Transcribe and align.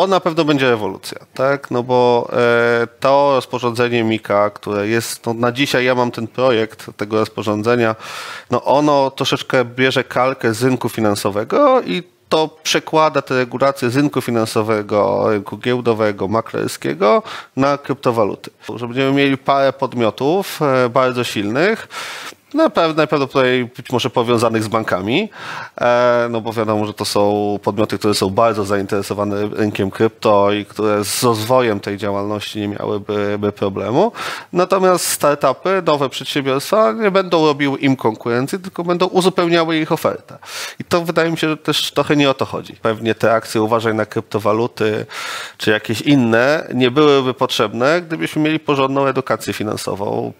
to 0.00 0.06
na 0.06 0.20
pewno 0.20 0.44
będzie 0.44 0.70
rewolucja, 0.70 1.18
tak? 1.34 1.70
No 1.70 1.82
bo 1.82 2.30
e, 2.32 2.86
to 3.00 3.32
rozporządzenie 3.34 4.04
Mika, 4.04 4.50
które 4.50 4.88
jest, 4.88 5.26
no 5.26 5.34
na 5.34 5.52
dzisiaj 5.52 5.84
ja 5.84 5.94
mam 5.94 6.10
ten 6.10 6.26
projekt 6.26 6.86
tego 6.96 7.18
rozporządzenia, 7.18 7.96
no 8.50 8.64
ono 8.64 9.10
troszeczkę 9.10 9.64
bierze 9.64 10.04
kalkę 10.04 10.54
z 10.54 10.62
rynku 10.62 10.88
finansowego 10.88 11.80
i 11.80 12.02
to 12.28 12.48
przekłada 12.62 13.22
te 13.22 13.34
regulacje 13.34 13.90
z 13.90 13.96
rynku 13.96 14.20
finansowego, 14.20 15.30
rynku 15.30 15.58
giełdowego, 15.58 16.28
maklerskiego 16.28 17.22
na 17.56 17.78
kryptowaluty. 17.78 18.50
Że 18.76 18.86
będziemy 18.86 19.12
mieli 19.12 19.38
parę 19.38 19.72
podmiotów 19.72 20.62
e, 20.62 20.88
bardzo 20.88 21.24
silnych, 21.24 21.88
najprawdopodobniej 22.54 23.64
być 23.64 23.92
może 23.92 24.10
powiązanych 24.10 24.64
z 24.64 24.68
bankami, 24.68 25.30
e, 25.80 26.28
no 26.30 26.40
bo 26.40 26.52
wiadomo, 26.52 26.86
że 26.86 26.94
to 26.94 27.04
są 27.04 27.58
podmioty, 27.62 27.98
które 27.98 28.14
są 28.14 28.30
bardzo 28.30 28.64
zainteresowane 28.64 29.48
rynkiem 29.48 29.90
krypto 29.90 30.52
i 30.52 30.64
które 30.64 31.04
z 31.04 31.22
rozwojem 31.22 31.80
tej 31.80 31.96
działalności 31.96 32.60
nie 32.60 32.68
miałyby 32.68 33.52
problemu. 33.56 34.12
Natomiast 34.52 35.06
startupy, 35.06 35.82
nowe 35.86 36.08
przedsiębiorstwa 36.08 36.92
nie 36.92 37.10
będą 37.10 37.46
robiły 37.46 37.78
im 37.78 37.96
konkurencji, 37.96 38.58
tylko 38.58 38.84
będą 38.84 39.06
uzupełniały 39.06 39.76
ich 39.76 39.92
ofertę. 39.92 40.38
I 40.78 40.84
to 40.84 41.04
wydaje 41.04 41.30
mi 41.30 41.38
się, 41.38 41.48
że 41.48 41.56
też 41.56 41.92
trochę 41.92 42.16
nie 42.16 42.30
o 42.30 42.34
to 42.34 42.44
chodzi. 42.44 42.74
Pewnie 42.82 43.14
te 43.14 43.32
akcje 43.32 43.62
uważaj 43.62 43.94
na 43.94 44.06
kryptowaluty 44.06 45.06
czy 45.58 45.70
jakieś 45.70 46.00
inne 46.00 46.66
nie 46.74 46.90
byłyby 46.90 47.34
potrzebne, 47.34 48.02
gdybyśmy 48.02 48.42
mieli 48.42 48.60
porządną 48.60 49.06
edukację 49.06 49.52
finansową. 49.52 50.32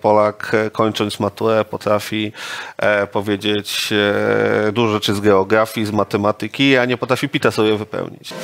Polak 0.00 0.56
kończąc 0.72 1.20
maturę 1.20 1.33
maturę, 1.34 1.64
potrafi 1.64 2.32
e, 2.76 3.06
powiedzieć 3.06 3.92
e, 3.92 4.72
dużo 4.72 4.92
rzeczy 4.92 5.14
z 5.14 5.20
geografii, 5.20 5.86
z 5.86 5.90
matematyki, 5.90 6.76
a 6.76 6.84
nie 6.84 6.96
potrafi 6.96 7.28
pita 7.28 7.50
sobie 7.50 7.76
wypełnić. 7.76 8.34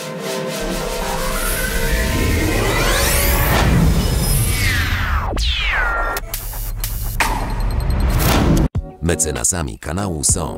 Mecenasami 9.02 9.79
kanału 9.79 10.25
są 10.25 10.57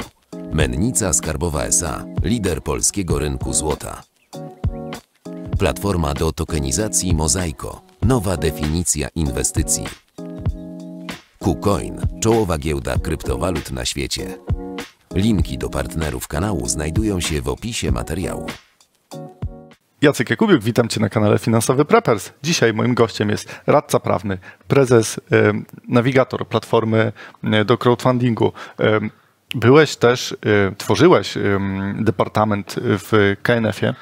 Mennica 0.53 1.13
Skarbowa 1.13 1.65
SA, 1.65 2.05
lider 2.23 2.63
polskiego 2.63 3.19
rynku 3.19 3.53
złota. 3.53 4.03
Platforma 5.59 6.15
do 6.15 6.33
tokenizacji 6.33 7.15
Mozaiko, 7.15 7.81
nowa 8.03 8.37
definicja 8.37 9.09
inwestycji. 9.15 10.02
KuCoin, 11.43 12.01
czołowa 12.23 12.59
giełda 12.59 12.99
kryptowalut 12.99 13.71
na 13.71 13.85
świecie. 13.85 14.39
Linki 15.15 15.59
do 15.59 15.69
partnerów 15.69 16.29
kanału 16.29 16.69
znajdują 16.69 17.21
się 17.21 17.43
w 17.43 17.49
opisie 17.49 17.93
materiału. 17.93 18.47
Jacek 20.03 20.31
Jakubiuk, 20.31 20.63
witam 20.63 20.89
Cię 20.89 21.01
na 21.01 21.09
kanale 21.09 21.39
Finansowy 21.39 21.85
Preppers. 21.85 22.33
Dzisiaj 22.43 22.73
moim 22.75 22.95
gościem 22.95 23.31
jest 23.31 23.61
radca 23.67 24.01
prawny, 24.01 24.39
prezes, 24.69 25.21
nawigator 25.89 26.49
platformy 26.49 27.13
do 27.65 27.79
crowdfundingu. 27.79 28.53
Byłeś 29.55 29.97
też, 29.97 30.37
tworzyłeś 30.79 31.35
departament 31.99 32.75
w 32.83 33.37
KNF-ie. 33.43 33.95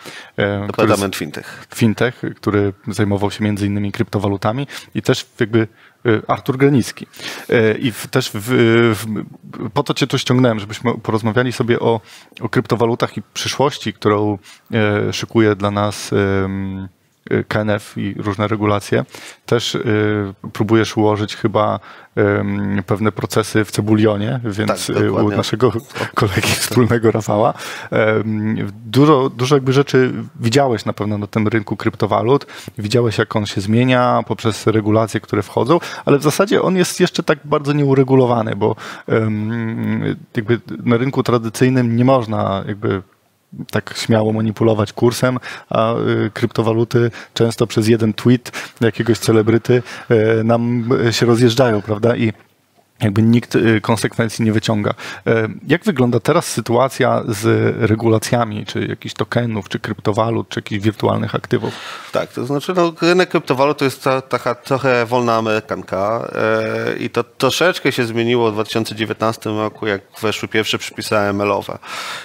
Departament 0.67 1.17
Fintech. 1.17 1.67
Fintech, 1.75 2.23
który 2.37 2.73
zajmował 2.89 3.31
się 3.31 3.45
między 3.45 3.67
innymi 3.67 3.93
kryptowalutami 3.93 4.67
i 4.95 5.03
też 5.03 5.27
jakby 5.41 5.69
Artur 6.29 6.57
Granicki. 6.57 7.07
Y, 7.51 7.79
I 7.81 7.93
też 8.11 8.31
w, 8.35 8.41
w, 8.95 9.71
po 9.75 9.83
to 9.83 9.95
cię 9.95 10.07
tu 10.07 10.19
ściągnąłem, 10.19 10.61
żebyśmy 10.61 10.99
porozmawiali 10.99 11.53
sobie 11.53 11.81
o, 11.81 12.01
o 12.41 12.49
kryptowalutach 12.49 13.17
i 13.17 13.23
przyszłości, 13.35 13.93
którą 13.93 14.39
e, 14.73 15.13
szykuje 15.13 15.57
dla 15.57 15.71
nas 15.71 16.11
KNF 17.49 17.99
i 17.99 18.15
różne 18.19 18.49
regulacje. 18.49 19.05
Też 19.47 19.75
y, 19.75 20.35
próbujesz 20.53 20.97
ułożyć 20.97 21.37
chyba 21.37 21.81
pewne 22.87 23.13
procesy 23.13 23.65
w 23.65 23.71
Cebulionie, 23.71 24.41
więc 24.45 24.87
tak, 24.87 24.97
u 25.25 25.31
naszego 25.31 25.73
kolegi 26.15 26.49
wspólnego 26.49 27.11
Rafała. 27.11 27.55
Dużo, 28.87 29.31
dużo 29.31 29.57
jakby 29.57 29.73
rzeczy 29.73 30.13
widziałeś 30.41 30.85
na 30.85 30.93
pewno 30.93 31.19
na 31.19 31.27
tym 31.27 31.49
rynku 31.49 31.77
kryptowalut. 31.77 32.47
Widziałeś, 32.79 33.19
jak 33.19 33.37
on 33.37 33.47
się 33.47 33.61
zmienia 33.61 34.23
poprzez 34.27 34.67
regulacje, 34.67 35.21
które 35.21 35.43
wchodzą, 35.43 35.79
ale 36.05 36.19
w 36.19 36.23
zasadzie 36.23 36.63
on 36.63 36.77
jest 36.77 37.01
jeszcze 37.01 37.23
tak 37.23 37.39
bardzo 37.45 37.73
nieuregulowany, 37.73 38.57
bo 38.57 38.77
jakby 40.37 40.61
na 40.85 40.97
rynku 40.97 41.23
tradycyjnym 41.23 41.97
nie 41.97 42.05
można 42.05 42.65
jakby 42.69 43.03
tak 43.71 43.95
śmiało 43.97 44.33
manipulować 44.33 44.93
kursem, 44.93 45.39
a 45.71 45.95
y, 45.95 46.31
kryptowaluty 46.35 47.11
często 47.35 47.67
przez 47.67 47.89
jeden 47.89 48.13
tweet 48.13 48.53
jakiegoś 48.81 49.19
celebryty 49.19 49.83
y, 50.11 50.45
nam 50.45 50.89
się 51.11 51.27
rozjeżdżają, 51.27 51.83
prawda? 51.83 52.17
I 52.17 52.33
jakby 53.03 53.23
nikt 53.23 53.55
y, 53.55 53.81
konsekwencji 53.81 54.45
nie 54.45 54.53
wyciąga. 54.53 54.95
E, 55.27 55.49
jak 55.67 55.85
wygląda 55.85 56.21
teraz 56.21 56.47
sytuacja 56.47 57.23
z 57.29 57.75
regulacjami, 57.91 58.67
czy 58.67 58.87
jakichś 58.87 59.15
tokenów, 59.15 59.69
czy 59.69 59.79
kryptowalut, 59.79 60.49
czy 60.49 60.59
jakichś 60.59 60.85
wirtualnych 60.85 61.35
aktywów? 61.35 61.75
Tak, 62.13 62.33
to 62.33 62.47
znaczy 62.47 62.73
no, 62.77 62.93
rynek 63.03 63.29
kryptowalut 63.29 63.79
to 63.79 63.85
jest 63.85 64.05
ta, 64.05 64.21
taka 64.21 64.55
trochę 64.55 65.07
wolna 65.07 65.37
amerykanka 65.37 66.31
e, 66.35 66.97
i 66.97 67.11
to 67.11 67.25
troszeczkę 67.25 67.93
się 67.93 68.05
zmieniło 68.05 68.51
w 68.51 68.55
2019 68.55 69.51
roku, 69.51 69.87
jak 69.87 70.01
weszły 70.23 70.49
pierwsze 70.49 70.79
przepisy 70.79 71.19
AML-owe. 71.19 71.79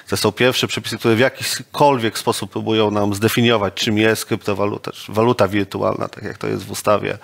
To 0.09 0.17
są 0.17 0.31
pierwsze 0.31 0.67
przepisy, 0.67 0.97
które 0.97 1.15
w 1.15 1.19
jakikolwiek 1.19 2.17
sposób 2.17 2.51
próbują 2.51 2.91
nam 2.91 3.13
zdefiniować, 3.13 3.73
czym 3.73 3.97
jest 3.97 4.25
kryptowaluta, 4.25 4.91
czy 4.91 5.13
waluta 5.13 5.47
wirtualna, 5.47 6.07
tak 6.07 6.23
jak 6.23 6.37
to 6.37 6.47
jest 6.47 6.65
w 6.65 6.71
ustawie, 6.71 7.17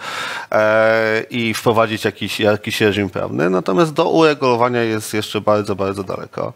i 1.29 1.53
wprowadzić 1.53 2.05
jakiś, 2.05 2.39
jakiś 2.39 2.81
reżim 2.81 3.09
prawny 3.09 3.40
natomiast 3.49 3.93
do 3.93 4.09
uregulowania 4.09 4.83
jest 4.83 5.13
jeszcze 5.13 5.41
bardzo, 5.41 5.75
bardzo 5.75 6.03
daleko. 6.03 6.53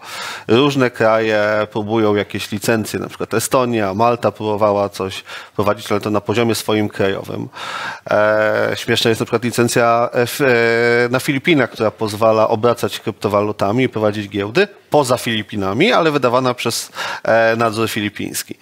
Różne 0.48 0.92
kraje 0.92 1.68
próbują 1.72 2.16
jakieś 2.16 2.52
licencje, 2.52 3.00
na 3.00 3.08
przykład 3.08 3.34
Estonia, 3.34 3.94
Malta 3.94 4.32
próbowała 4.32 4.90
coś 4.90 5.24
prowadzić, 5.56 5.92
ale 5.92 6.02
to 6.02 6.10
na 6.10 6.22
poziomie 6.22 6.56
swoim 6.56 6.90
krajowym. 6.90 7.50
E, 8.12 8.72
śmieszna 8.76 9.10
jest 9.10 9.22
na 9.22 9.26
przykład 9.26 9.44
licencja 9.44 10.10
F, 10.14 10.42
e, 10.42 10.46
na 11.10 11.20
Filipinach, 11.20 11.70
która 11.70 11.92
pozwala 11.92 12.48
obracać 12.48 13.00
kryptowalutami 13.00 13.84
i 13.84 13.90
prowadzić 13.90 14.30
giełdy 14.30 14.68
poza 14.90 15.18
Filipinami, 15.18 15.92
ale 15.92 16.12
wydawana 16.12 16.54
przez 16.54 16.92
e, 17.24 17.56
nadzór 17.56 17.90
filipiński. 17.90 18.56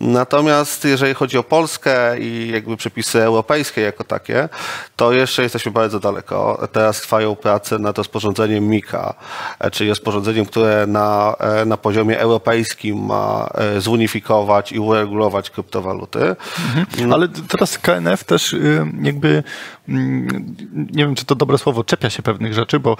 Natomiast 0.00 0.84
jeżeli 0.84 1.14
chodzi 1.14 1.38
o 1.38 1.42
Polskę 1.42 2.18
i 2.18 2.50
jakby 2.52 2.76
przepisy 2.76 3.22
europejskie 3.22 3.80
jako 3.80 4.04
takie, 4.04 4.48
to 4.96 5.12
jeszcze 5.12 5.42
jesteśmy 5.42 5.72
bardzo 5.72 6.00
daleko. 6.00 6.68
Teraz 6.72 7.00
trwają 7.00 7.36
prace 7.36 7.78
nad 7.78 7.98
rozporządzeniem 7.98 8.68
MIKA, 8.68 9.14
e, 9.58 9.70
czyli 9.70 9.90
rozporządzeniem, 9.90 10.46
które 10.46 10.86
na, 10.86 11.34
e, 11.40 11.64
na 11.64 11.76
poziomie 11.76 12.20
europejskim 12.20 13.06
ma 13.06 13.50
zunifikować 13.78 14.72
i 14.72 14.78
uregulować 14.78 15.50
kryptowaluty. 15.50 16.36
Mhm. 16.76 17.12
Ale 17.12 17.28
teraz 17.28 17.78
KNF 17.78 18.24
też 18.24 18.52
y, 18.52 18.86
jakby 19.02 19.42
nie 19.88 21.04
wiem, 21.04 21.14
czy 21.14 21.24
to 21.24 21.34
dobre 21.34 21.58
słowo, 21.58 21.84
czepia 21.84 22.10
się 22.10 22.22
pewnych 22.22 22.54
rzeczy, 22.54 22.80
bo 22.80 22.96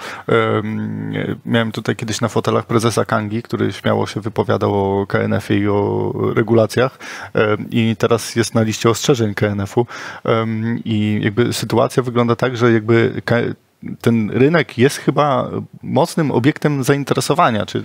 miałem 1.45 1.71
tutaj 1.71 1.95
kiedyś 1.95 2.21
na 2.21 2.27
fotelach 2.27 2.65
prezesa 2.65 3.05
Kangi, 3.05 3.43
który 3.43 3.73
śmiało 3.73 4.07
się 4.07 4.21
wypowiadał 4.21 5.01
o 5.01 5.07
KNF-ie 5.07 5.59
i 5.59 5.67
o 5.67 6.13
regulacjach 6.35 6.99
i 7.69 7.95
teraz 7.95 8.35
jest 8.35 8.55
na 8.55 8.61
liście 8.61 8.89
ostrzeżeń 8.89 9.33
KNF-u 9.33 9.85
i 10.85 11.19
jakby 11.23 11.53
sytuacja 11.53 12.03
wygląda 12.03 12.35
tak, 12.35 12.57
że 12.57 12.73
jakby 12.73 13.21
ten 14.01 14.31
rynek 14.31 14.77
jest 14.77 14.97
chyba 14.97 15.49
mocnym 15.83 16.31
obiektem 16.31 16.83
zainteresowania. 16.83 17.65
Czy, 17.65 17.83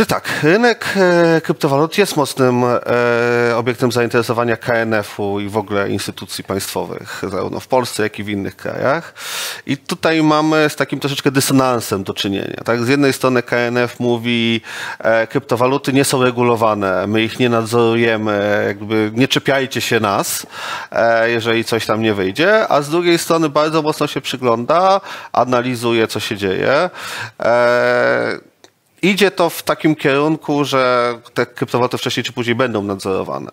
czy 0.00 0.06
tak, 0.06 0.28
rynek 0.42 0.94
e, 0.96 1.40
kryptowalut 1.40 1.98
jest 1.98 2.16
mocnym 2.16 2.64
e, 2.64 3.56
obiektem 3.56 3.92
zainteresowania 3.92 4.56
KNF-u 4.56 5.40
i 5.40 5.48
w 5.48 5.56
ogóle 5.56 5.90
instytucji 5.90 6.44
państwowych, 6.44 7.22
zarówno 7.28 7.60
w 7.60 7.68
Polsce, 7.68 8.02
jak 8.02 8.18
i 8.18 8.24
w 8.24 8.28
innych 8.28 8.56
krajach. 8.56 9.14
I 9.66 9.76
tutaj 9.76 10.22
mamy 10.22 10.70
z 10.70 10.76
takim 10.76 11.00
troszeczkę 11.00 11.30
dysonansem 11.30 12.04
do 12.04 12.14
czynienia. 12.14 12.62
Tak? 12.64 12.84
Z 12.84 12.88
jednej 12.88 13.12
strony 13.12 13.42
KNF 13.42 14.00
mówi, 14.00 14.60
e, 14.98 15.26
kryptowaluty 15.26 15.92
nie 15.92 16.04
są 16.04 16.22
regulowane, 16.22 17.06
my 17.06 17.22
ich 17.22 17.38
nie 17.38 17.48
nadzorujemy, 17.48 18.64
jakby 18.66 19.10
nie 19.14 19.28
czepiajcie 19.28 19.80
się 19.80 20.00
nas, 20.00 20.46
jeżeli 21.26 21.64
coś 21.64 21.86
tam 21.86 22.02
nie 22.02 22.14
wyjdzie, 22.14 22.68
a 22.68 22.82
z 22.82 22.90
drugiej 22.90 23.18
strony 23.18 23.48
bardzo 23.48 23.82
mocno 23.82 24.06
się 24.06 24.20
przygląda, 24.20 25.00
analizuje, 25.32 26.06
co 26.06 26.20
się 26.20 26.36
dzieje. 26.36 26.90
Idzie 29.02 29.30
to 29.30 29.50
w 29.50 29.62
takim 29.62 29.96
kierunku, 29.96 30.64
że 30.64 31.14
te 31.34 31.46
kryptowaluty 31.46 31.98
wcześniej 31.98 32.24
czy 32.24 32.32
później 32.32 32.56
będą 32.56 32.82
nadzorowane. 32.82 33.50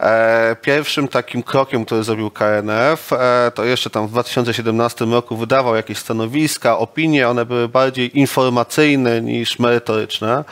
E, 0.00 0.56
pierwszym 0.62 1.08
takim 1.08 1.42
krokiem, 1.42 1.84
który 1.84 2.04
zrobił 2.04 2.30
KNF, 2.30 3.12
e, 3.12 3.52
to 3.54 3.64
jeszcze 3.64 3.90
tam 3.90 4.06
w 4.06 4.10
2017 4.10 5.04
roku 5.04 5.36
wydawał 5.36 5.76
jakieś 5.76 5.98
stanowiska, 5.98 6.78
opinie, 6.78 7.28
one 7.28 7.46
były 7.46 7.68
bardziej 7.68 8.18
informacyjne 8.18 9.20
niż 9.22 9.58
merytoryczne. 9.58 10.44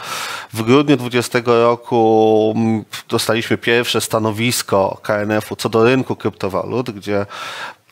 W 0.53 0.63
grudniu 0.63 0.97
2020 0.97 1.39
roku 1.47 2.53
mm, 2.57 2.85
dostaliśmy 3.09 3.59
pierwsze 3.59 4.01
stanowisko 4.01 4.99
KNF-u 5.03 5.57
co 5.57 5.69
do 5.69 5.85
rynku 5.85 6.17
kryptowalut, 6.17 6.91
gdzie 6.91 7.27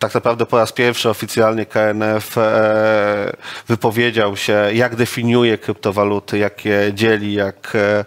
tak 0.00 0.14
naprawdę 0.14 0.46
po 0.46 0.58
raz 0.58 0.72
pierwszy 0.72 1.10
oficjalnie 1.10 1.66
KNF 1.66 2.38
e, 2.38 3.32
wypowiedział 3.68 4.36
się, 4.36 4.66
jak 4.72 4.96
definiuje 4.96 5.58
kryptowaluty, 5.58 6.38
jak 6.38 6.64
je 6.64 6.92
dzieli, 6.94 7.32
jak, 7.32 7.72
e, 7.74 8.04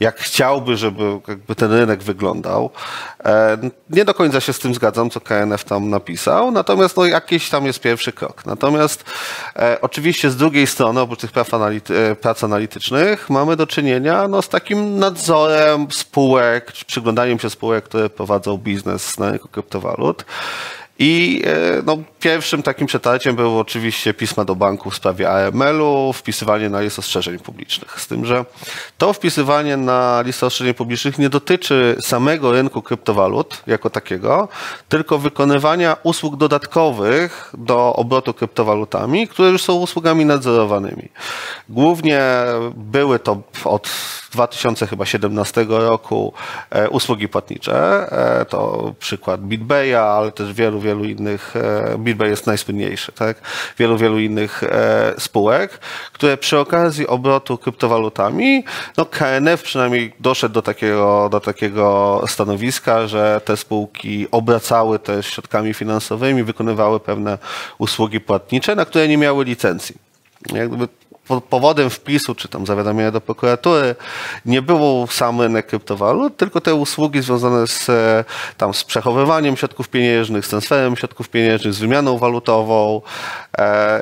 jak 0.00 0.18
chciałby, 0.18 0.76
żeby 0.76 1.20
ten 1.56 1.72
rynek 1.72 2.02
wyglądał. 2.02 2.70
E, 3.24 3.58
nie 3.90 4.04
do 4.04 4.14
końca 4.14 4.40
się 4.40 4.52
z 4.52 4.58
tym 4.58 4.74
zgadzam, 4.74 5.10
co 5.10 5.20
KNF 5.20 5.64
tam 5.64 5.90
napisał, 5.90 6.50
natomiast 6.50 6.96
no, 6.96 7.04
jakiś 7.04 7.50
tam 7.50 7.66
jest 7.66 7.80
pierwszy 7.80 8.12
krok. 8.12 8.46
Natomiast 8.46 9.04
oczywiście 9.80 10.30
z 10.30 10.36
drugiej 10.36 10.66
strony, 10.66 11.00
oprócz 11.00 11.20
tych 11.20 11.32
praw 11.32 11.54
anality, 11.54 12.16
prac 12.20 12.44
analitycznych, 12.44 13.30
mamy 13.30 13.56
do 13.56 13.66
czynienia 13.66 14.28
no, 14.28 14.42
z 14.42 14.48
takim 14.48 14.98
nadzorem 14.98 15.86
spółek, 15.90 16.72
czy 16.72 16.84
przyglądaniem 16.84 17.38
się 17.38 17.50
spółek, 17.50 17.84
które 17.84 18.10
prowadzą 18.10 18.56
biznes 18.56 19.18
na 19.18 19.30
rynku 19.30 19.48
kryptowalut. 19.48 20.24
I 20.98 21.42
e, 21.46 21.82
no, 21.86 21.98
pierwszym 22.20 22.62
takim 22.62 22.86
przetarciem 22.86 23.36
było 23.36 23.60
oczywiście 23.60 24.14
pisma 24.14 24.44
do 24.44 24.54
banku 24.54 24.90
w 24.90 24.94
sprawie 24.94 25.30
AML-u, 25.30 26.12
wpisywanie 26.12 26.68
na 26.68 26.80
listę 26.80 27.00
ostrzeżeń 27.00 27.38
publicznych. 27.38 28.00
Z 28.00 28.06
tym, 28.06 28.26
że 28.26 28.44
to 28.98 29.12
wpisywanie 29.12 29.76
na 29.76 30.22
listę 30.26 30.46
ostrzeżeń 30.46 30.74
publicznych 30.74 31.18
nie 31.18 31.28
dotyczy 31.28 31.96
samego 32.00 32.52
rynku 32.52 32.82
kryptowalut 32.82 33.62
jako 33.66 33.90
takiego, 33.90 34.48
tylko 34.88 35.18
wykonywania 35.18 35.96
usług 36.02 36.36
dodatkowych 36.36 37.52
do 37.58 37.92
obrotu 37.92 38.34
kryptowalutami, 38.34 39.28
które 39.28 39.48
już 39.48 39.62
są 39.62 39.74
usługami 39.74 40.24
nadzorowanymi. 40.24 41.08
Głównie 41.68 42.22
były 42.74 43.18
to 43.18 43.42
od 43.64 43.90
2017 44.32 45.66
roku 45.68 46.32
e, 46.70 46.90
usługi 46.90 47.28
płatnicze. 47.28 48.08
E, 48.40 48.44
to 48.44 48.92
przykład 48.98 49.40
BitBaya, 49.40 49.94
ale 49.94 50.32
też 50.32 50.52
wielu, 50.52 50.80
wielu 50.82 51.04
innych. 51.04 51.56
E, 51.56 51.98
BitBay 51.98 52.30
jest 52.30 52.46
najsłynniejszy, 52.46 53.12
tak? 53.12 53.36
Wielu, 53.78 53.98
wielu 53.98 54.18
innych 54.18 54.64
spółek, 55.18 55.78
które 56.12 56.36
przy 56.36 56.58
okazji 56.58 57.06
obrotu 57.06 57.58
kryptowalutami, 57.58 58.64
no 58.96 59.04
KNF 59.04 59.62
przynajmniej 59.62 60.12
doszedł 60.20 60.54
do 60.54 60.62
takiego, 60.62 61.28
do 61.30 61.40
takiego 61.40 62.20
stanowiska, 62.26 63.06
że 63.06 63.40
te 63.44 63.56
spółki 63.56 64.26
obracały 64.30 64.98
też 64.98 65.26
środkami 65.26 65.74
finansowymi, 65.74 66.42
wykonywały 66.42 67.00
pewne 67.00 67.38
usługi 67.78 68.20
płatnicze, 68.20 68.76
na 68.76 68.84
które 68.84 69.08
nie 69.08 69.18
miały 69.18 69.44
licencji. 69.44 69.94
Jakby 70.52 70.88
powodem 71.50 71.90
wpisu, 71.90 72.34
czy 72.34 72.48
tam 72.48 72.66
zawiadomienia 72.66 73.10
do 73.10 73.20
prokuratury 73.20 73.94
nie 74.46 74.62
było 74.62 75.06
sam 75.06 75.40
rynek 75.40 75.66
kryptowalut, 75.66 76.36
tylko 76.36 76.60
te 76.60 76.74
usługi 76.74 77.22
związane 77.22 77.66
z, 77.66 77.88
e, 77.88 78.24
tam, 78.56 78.74
z 78.74 78.84
przechowywaniem 78.84 79.56
środków 79.56 79.88
pieniężnych, 79.88 80.46
z 80.46 80.48
transferem 80.48 80.96
środków 80.96 81.28
pieniężnych, 81.28 81.74
z 81.74 81.78
wymianą 81.78 82.18
walutową 82.18 83.00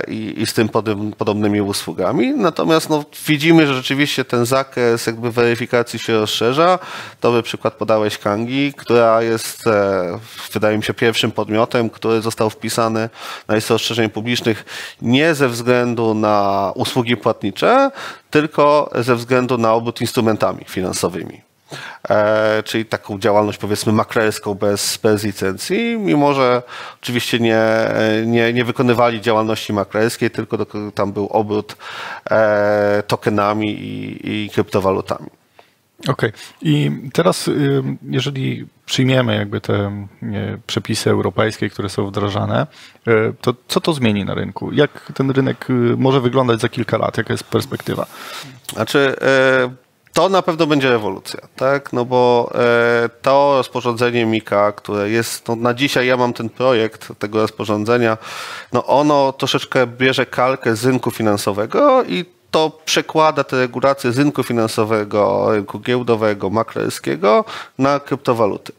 i, 0.09 0.35
i, 0.37 0.47
z 0.47 0.55
tym 0.55 0.69
podob, 0.69 1.17
podobnymi 1.17 1.61
usługami. 1.61 2.33
Natomiast 2.33 2.91
no, 2.91 3.05
widzimy, 3.27 3.67
że 3.67 3.75
rzeczywiście 3.75 4.25
ten 4.25 4.47
zakres 4.47 5.07
jakby 5.07 5.33
weryfikacji 5.33 5.99
się 5.99 6.13
rozszerza. 6.13 6.79
To 7.21 7.33
by 7.33 7.43
przykład 7.43 7.75
podałeś 7.75 8.19
Kangi, 8.19 8.73
która 8.77 9.23
jest, 9.23 9.67
e, 9.67 10.19
wydaje 10.53 10.77
mi 10.77 10.83
się, 10.83 10.95
pierwszym 10.95 11.31
podmiotem, 11.31 11.91
który 11.91 12.21
został 12.21 12.51
wpisany 12.51 13.09
na 13.49 13.55
listę 13.55 13.75
ostrzeżeń 13.75 14.11
publicznych 14.11 14.65
nie 15.03 15.35
ze 15.35 15.49
względu 15.49 16.15
na 16.15 16.73
usługi 16.75 17.17
płatnicze, 17.17 17.91
tylko 18.31 18.91
ze 18.95 19.17
względu 19.17 19.59
na 19.59 19.73
obrót 19.73 20.01
instrumentami 20.01 20.65
finansowymi. 20.69 21.50
E, 22.09 22.63
czyli 22.63 22.85
taką 22.85 23.19
działalność 23.19 23.59
powiedzmy 23.59 23.93
maklerską 23.93 24.55
bez, 24.55 24.97
bez 24.97 25.25
licencji, 25.25 25.99
mimo 25.99 26.35
że 26.35 26.63
oczywiście 27.03 27.39
nie, 27.39 27.61
nie, 28.27 28.53
nie 28.53 28.65
wykonywali 28.65 29.21
działalności 29.21 29.73
maklerskiej, 29.73 30.31
tylko 30.31 30.67
tam 30.95 31.13
był 31.13 31.27
obrót 31.27 31.77
e, 32.31 33.03
tokenami 33.07 33.71
i, 33.71 34.45
i 34.45 34.51
kryptowalutami. 34.51 35.31
Okej. 36.09 36.13
Okay. 36.13 36.33
I 36.63 36.91
teraz, 37.13 37.49
y, 37.49 37.83
jeżeli 38.03 38.67
przyjmiemy 38.87 39.35
jakby 39.35 39.61
te 39.61 40.07
przepisy 40.67 41.11
europejskie, 41.11 41.71
które 41.71 41.89
są 41.89 42.07
wdrażane, 42.07 42.67
y, 43.09 43.35
to 43.41 43.55
co 43.69 43.81
to 43.81 43.93
zmieni 43.93 44.25
na 44.25 44.35
rynku? 44.35 44.73
Jak 44.73 45.13
ten 45.15 45.31
rynek 45.31 45.71
y, 45.71 45.73
może 45.97 46.21
wyglądać 46.21 46.61
za 46.61 46.69
kilka 46.69 46.99
lat? 46.99 47.19
Jaka 47.19 47.35
jest 47.35 47.45
perspektywa? 47.45 48.07
Znaczy, 48.73 49.17
to 50.13 50.29
na 50.29 50.43
pewno 50.43 50.67
będzie 50.67 50.91
rewolucja, 50.91 51.41
tak? 51.57 51.93
No 51.93 52.05
bo 52.05 52.53
to 53.23 53.55
rozporządzenie 53.57 54.27
Mika, 54.27 54.73
które 54.73 55.11
jest, 55.11 55.49
no 55.49 55.57
na 55.57 55.75
dzisiaj 55.75 56.07
ja 56.07 56.17
mam 56.17 56.33
ten 56.33 56.49
projekt 56.49 57.09
tego 57.19 57.41
rozporządzenia, 57.41 58.19
no 58.73 58.87
ono 58.87 59.33
troszeczkę 59.33 59.87
bierze 59.87 60.27
kalkę 60.27 60.77
z 60.77 60.87
rynku 60.87 61.11
finansowego 61.11 62.05
i 62.05 62.25
to 62.51 62.81
przekłada 62.85 63.45
te 63.45 63.59
regulacje 63.59 64.13
z 64.13 64.19
rynku 64.19 64.43
finansowego, 64.43 65.47
rynku 65.51 65.81
giełdowego, 65.81 66.51
maklerskiego 66.51 67.45
na 67.79 68.01
kryptowaluty. 68.01 68.73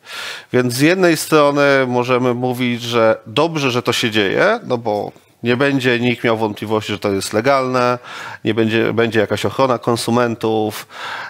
Więc 0.54 0.74
z 0.74 0.80
jednej 0.80 1.18
strony 1.18 1.64
możemy 1.88 2.34
mówić, 2.34 2.82
że 2.82 3.18
dobrze, 3.28 3.72
że 3.72 3.82
to 3.82 3.94
się 3.94 4.12
dzieje, 4.12 4.60
no 4.64 4.78
bo 4.78 5.12
nie 5.44 5.58
będzie 5.58 6.00
nikt 6.00 6.24
miał 6.24 6.38
wątpliwości, 6.38 6.92
że 6.92 7.00
to 7.00 7.12
jest 7.12 7.34
legalne, 7.34 8.00
nie 8.46 8.54
będzie, 8.54 8.94
będzie 8.94 9.20
jakaś 9.20 9.46
ochrona 9.46 9.78
konsumentów 9.78 10.88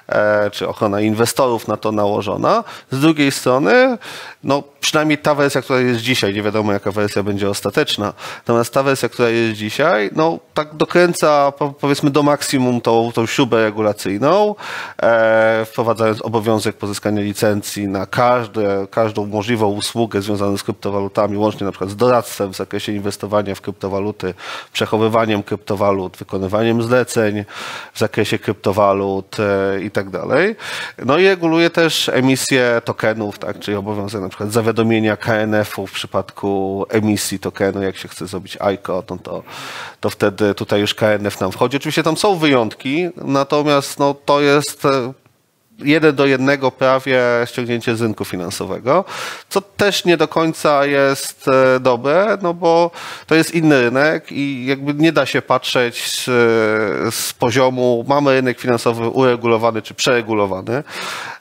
e, 0.08 0.52
czy 0.52 0.68
ochrona 0.68 1.02
inwestorów 1.02 1.68
na 1.68 1.78
to 1.78 1.92
nałożona. 1.92 2.64
Z 2.92 3.00
drugiej 3.00 3.32
strony, 3.32 3.98
no 4.44 4.64
przynajmniej 4.82 5.18
ta 5.18 5.36
wersja, 5.36 5.62
która 5.62 5.80
jest 5.80 6.00
dzisiaj, 6.00 6.34
nie 6.34 6.44
wiadomo 6.44 6.74
jaka 6.74 6.92
wersja 6.92 7.24
będzie 7.24 7.50
ostateczna, 7.50 8.14
natomiast 8.38 8.74
ta 8.74 8.84
wersja, 8.84 9.10
która 9.10 9.30
jest 9.30 9.58
dzisiaj, 9.58 10.10
no 10.16 10.40
tak 10.54 10.76
dokręca 10.76 11.54
powiedzmy 11.80 12.10
do 12.10 12.24
maksimum 12.24 12.82
tą, 12.82 13.12
tą 13.12 13.26
śrubę 13.26 13.64
regulacyjną, 13.64 14.56
e, 15.02 15.66
wprowadzając 15.66 16.22
obowiązek 16.22 16.76
pozyskania 16.76 17.22
licencji 17.22 17.88
na 17.88 18.06
każde, 18.06 18.88
każdą 18.92 19.26
możliwą 19.26 19.68
usługę 19.68 20.22
związaną 20.22 20.58
z 20.58 20.64
kryptowalutami, 20.64 21.38
łącznie 21.38 21.66
na 21.66 21.72
przykład 21.72 21.90
z 21.90 21.96
doradztwem 21.96 22.54
w 22.54 22.56
zakresie 22.56 22.92
inwestowania 22.92 23.56
w 23.56 23.62
kryptowaluty, 23.62 24.34
przechowywaniem 24.74 25.44
kryptowalut, 25.44 26.18
wykonywaniem 26.18 26.84
zleceń 26.84 27.46
w 27.94 28.00
zakresie 28.00 28.40
kryptowalut 28.40 29.38
e, 29.40 29.82
i 29.82 29.92
tak 29.92 30.10
dalej. 30.10 30.56
No 31.06 31.18
i 31.18 31.28
reguluje 31.28 31.70
też 31.70 32.10
emisję 32.10 32.82
tokenów, 32.86 33.40
tak, 33.40 33.60
czyli 33.60 33.78
obowiązek 33.78 34.22
na 34.22 34.30
przykład 34.30 34.52
zawiadomienia 34.52 34.71
powiadomienia 34.72 35.18
KNF-u 35.18 35.88
w 35.88 35.92
przypadku 35.92 36.86
emisji 36.90 37.40
tokenu, 37.40 37.82
jak 37.82 37.98
się 37.98 38.08
chce 38.08 38.28
zrobić 38.28 38.58
ICO, 38.74 39.04
no 39.10 39.18
to, 39.18 39.44
to 40.00 40.10
wtedy 40.10 40.56
tutaj 40.56 40.82
już 40.82 40.96
KNF 40.96 41.40
nam 41.40 41.52
wchodzi. 41.52 41.78
Oczywiście 41.78 42.04
tam 42.04 42.18
są 42.18 42.36
wyjątki, 42.36 43.10
natomiast 43.16 44.00
no, 44.00 44.14
to 44.14 44.42
jest 44.42 44.86
e, 44.86 45.14
jeden 45.80 46.16
do 46.16 46.26
jednego 46.26 46.72
prawie 46.72 47.22
ściągnięcie 47.46 47.96
z 47.96 48.02
rynku 48.02 48.26
finansowego, 48.26 49.06
co 49.50 49.62
też 49.62 50.06
nie 50.06 50.18
do 50.18 50.28
końca 50.28 50.86
jest 50.86 51.48
e, 51.48 51.80
dobre, 51.80 52.38
no 52.42 52.54
bo 52.54 52.92
to 53.28 53.36
jest 53.36 53.56
inny 53.56 53.82
rynek 53.82 54.32
i 54.32 54.66
jakby 54.66 54.94
nie 54.94 55.12
da 55.12 55.26
się 55.26 55.42
patrzeć 55.42 56.06
z, 56.06 56.26
z 57.16 57.34
poziomu, 57.34 58.06
mamy 58.08 58.34
rynek 58.34 58.60
finansowy 58.60 59.10
uregulowany 59.10 59.82
czy 59.82 59.94
przeregulowany. 59.94 60.84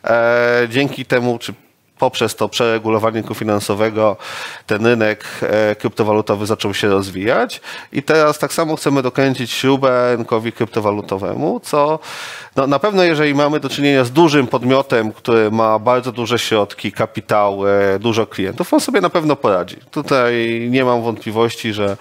E, 0.05 0.67
dzięki 0.71 1.05
temu, 1.05 1.39
czy 1.39 1.55
poprzez 2.01 2.37
to 2.37 2.49
przeregulowanie 2.49 3.15
rynku 3.15 3.35
finansowego 3.35 4.17
ten 4.67 4.87
rynek 4.87 5.25
e, 5.43 5.77
kryptowalutowy 5.77 6.47
zaczął 6.47 6.75
się 6.75 6.89
rozwijać 6.89 7.61
i 7.93 8.03
teraz 8.03 8.39
tak 8.39 8.53
samo 8.53 8.77
chcemy 8.77 9.03
dokręcić 9.03 9.51
śrubę 9.51 10.17
rynkowi 10.17 10.53
kryptowalutowemu, 10.53 11.61
co 11.61 11.99
no, 12.57 12.67
na 12.67 12.79
pewno 12.79 13.03
jeżeli 13.03 13.35
mamy 13.35 13.61
do 13.61 13.69
czynienia 13.69 14.05
z 14.05 14.11
dużym 14.11 14.47
podmiotem, 14.47 15.13
który 15.13 15.51
ma 15.51 15.79
bardzo 15.79 16.13
duże 16.13 16.39
środki, 16.39 16.93
kapitał, 16.93 17.69
e, 17.69 17.99
dużo 17.99 18.27
klientów, 18.27 18.75
on 18.75 18.81
sobie 18.81 19.01
na 19.01 19.11
pewno 19.11 19.37
poradzi. 19.37 19.77
Tutaj 19.91 20.67
nie 20.71 20.85
mam 20.85 21.03
wątpliwości, 21.03 21.73
że 21.73 21.97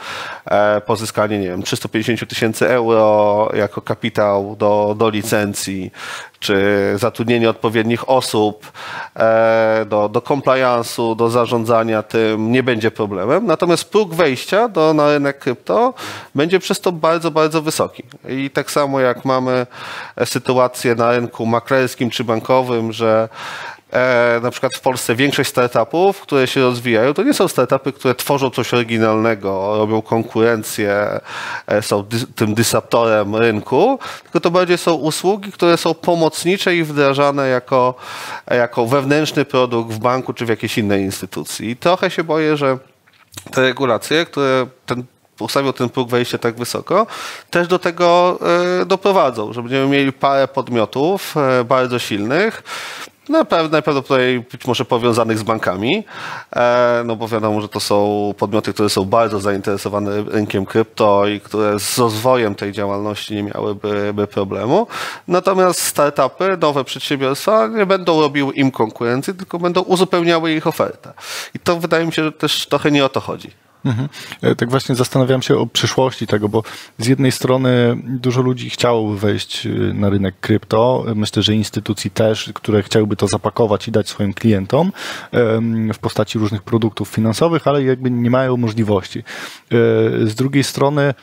e, 0.46 0.82
pozyskanie, 0.82 1.40
nie 1.40 1.48
wiem, 1.48 1.64
350 1.64 2.30
tysięcy 2.30 2.70
euro 2.70 3.50
jako 3.54 3.82
kapitał 3.82 4.56
do, 4.56 4.96
do 4.98 5.10
licencji, 5.10 5.92
czy 6.40 6.94
zatrudnienie 6.96 7.50
odpowiednich 7.50 8.10
osób 8.10 8.72
e, 9.16 9.86
do, 9.90 10.10
do 10.10 10.20
compliance'u, 10.20 11.16
do 11.16 11.30
zarządzania 11.30 12.04
tym 12.04 12.52
nie 12.52 12.64
będzie 12.64 12.92
problemem. 12.92 13.46
Natomiast 13.46 13.92
próg 13.92 14.14
wejścia 14.14 14.68
do, 14.68 14.94
na 14.94 15.08
rynek 15.08 15.40
krypto 15.40 15.94
będzie 16.36 16.60
przez 16.60 16.82
to 16.82 16.92
bardzo, 16.92 17.32
bardzo 17.32 17.62
wysoki. 17.62 18.04
I 18.30 18.50
tak 18.50 18.72
samo 18.72 19.00
jak 19.00 19.26
mamy 19.26 19.68
sytuację 20.26 20.96
na 20.96 21.12
rynku 21.12 21.46
maklerskim 21.46 22.10
czy 22.10 22.24
bankowym, 22.24 22.94
że 22.94 23.30
e, 23.92 24.40
na 24.44 24.52
przykład 24.52 24.76
w 24.76 24.80
Polsce 24.80 25.16
większość 25.16 25.50
startupów, 25.50 26.22
które 26.22 26.48
się 26.48 26.62
rozwijają, 26.62 27.14
to 27.14 27.24
nie 27.24 27.34
są 27.34 27.48
startupy, 27.48 27.94
które 27.94 28.16
tworzą 28.16 28.50
coś 28.50 28.74
oryginalnego, 28.74 29.78
robią 29.78 30.02
konkurencję, 30.02 31.20
e, 31.68 31.82
są 31.82 32.04
dy, 32.04 32.18
tym 32.36 32.54
disruptorem 32.54 33.36
rynku, 33.36 34.00
tylko 34.24 34.40
to 34.40 34.52
bardziej 34.52 34.78
są 34.78 34.94
usługi, 34.94 35.52
które 35.52 35.78
są 35.78 35.94
pomocnicze 35.94 36.76
i 36.76 36.84
wdrażane 36.84 37.48
jako, 37.48 37.96
jako 38.52 38.86
wewnętrzny 38.86 39.46
produkt 39.46 39.92
w 39.92 40.00
banku 40.00 40.34
czy 40.34 40.46
w 40.46 40.50
jakiejś 40.50 40.78
innej 40.78 41.02
instytucji. 41.02 41.70
I 41.70 41.76
trochę 41.76 42.12
się 42.12 42.24
boję, 42.24 42.58
że 42.58 42.78
te 43.52 43.62
regulacje, 43.62 44.26
które 44.26 44.68
ten 44.86 45.04
ustawią 45.40 45.74
ten 45.74 45.90
próg 45.90 46.10
wejścia 46.10 46.38
tak 46.38 46.56
wysoko, 46.56 47.08
też 47.50 47.68
do 47.68 47.80
tego 47.80 48.40
e, 48.82 48.86
doprowadzą, 48.86 49.54
że 49.54 49.62
będziemy 49.62 49.88
mieli 49.88 50.14
parę 50.14 50.48
podmiotów 50.48 51.36
e, 51.38 51.64
bardzo 51.64 52.00
silnych, 52.00 52.64
najprawdopodobniej 53.30 54.40
być 54.40 54.66
może 54.66 54.86
powiązanych 54.86 55.38
z 55.38 55.44
bankami, 55.44 56.04
e, 56.56 57.04
no 57.06 57.16
bo 57.16 57.28
wiadomo, 57.28 57.62
że 57.62 57.70
to 57.70 57.80
są 57.80 58.34
podmioty, 58.38 58.74
które 58.74 58.90
są 58.90 59.06
bardzo 59.06 59.40
zainteresowane 59.40 60.24
rynkiem 60.24 60.66
krypto 60.66 61.28
i 61.28 61.40
które 61.40 61.80
z 61.80 61.98
rozwojem 61.98 62.56
tej 62.56 62.72
działalności 62.72 63.36
nie 63.36 63.44
miałyby 63.44 64.28
problemu. 64.28 64.88
Natomiast 65.28 65.82
startupy, 65.82 66.58
nowe 66.62 66.84
przedsiębiorstwa 66.84 67.68
nie 67.68 67.86
będą 67.86 68.22
robiły 68.22 68.54
im 68.54 68.72
konkurencji, 68.72 69.34
tylko 69.34 69.60
będą 69.60 69.82
uzupełniały 69.82 70.52
ich 70.52 70.68
ofertę. 70.68 71.14
I 71.56 71.60
to 71.60 71.80
wydaje 71.80 72.06
mi 72.06 72.14
się, 72.14 72.24
że 72.24 72.32
też 72.32 72.68
trochę 72.68 72.92
nie 72.92 73.06
o 73.06 73.10
to 73.10 73.20
chodzi. 73.20 73.69
Mhm. 73.86 74.10
E, 74.42 74.56
tak 74.56 74.70
właśnie 74.70 74.96
zastanawiam 74.96 75.42
się 75.42 75.58
o 75.58 75.68
przyszłości 75.68 76.28
tego, 76.28 76.50
bo 76.50 76.64
z 76.98 77.08
jednej 77.08 77.32
strony 77.32 77.98
dużo 78.06 78.42
ludzi 78.42 78.70
chciałoby 78.70 79.20
wejść 79.20 79.66
e, 79.66 79.70
na 79.94 80.10
rynek 80.10 80.36
krypto. 80.40 81.06
Myślę, 81.16 81.44
że 81.44 81.56
instytucji 81.56 82.12
też, 82.12 82.52
które 82.54 82.84
chciałyby 82.84 83.16
to 83.16 83.28
zapakować 83.28 83.88
i 83.88 83.92
dać 83.92 84.10
swoim 84.10 84.34
klientom 84.34 84.92
w 85.94 85.98
postaci 86.02 86.40
różnych 86.40 86.62
produktów 86.62 87.10
finansowych, 87.10 87.68
ale 87.68 87.84
jakby 87.84 88.12
nie 88.12 88.30
mają 88.30 88.58
możliwości. 88.58 89.20
E, 89.20 89.24
z 90.28 90.36
drugiej 90.36 90.64
strony 90.64 91.14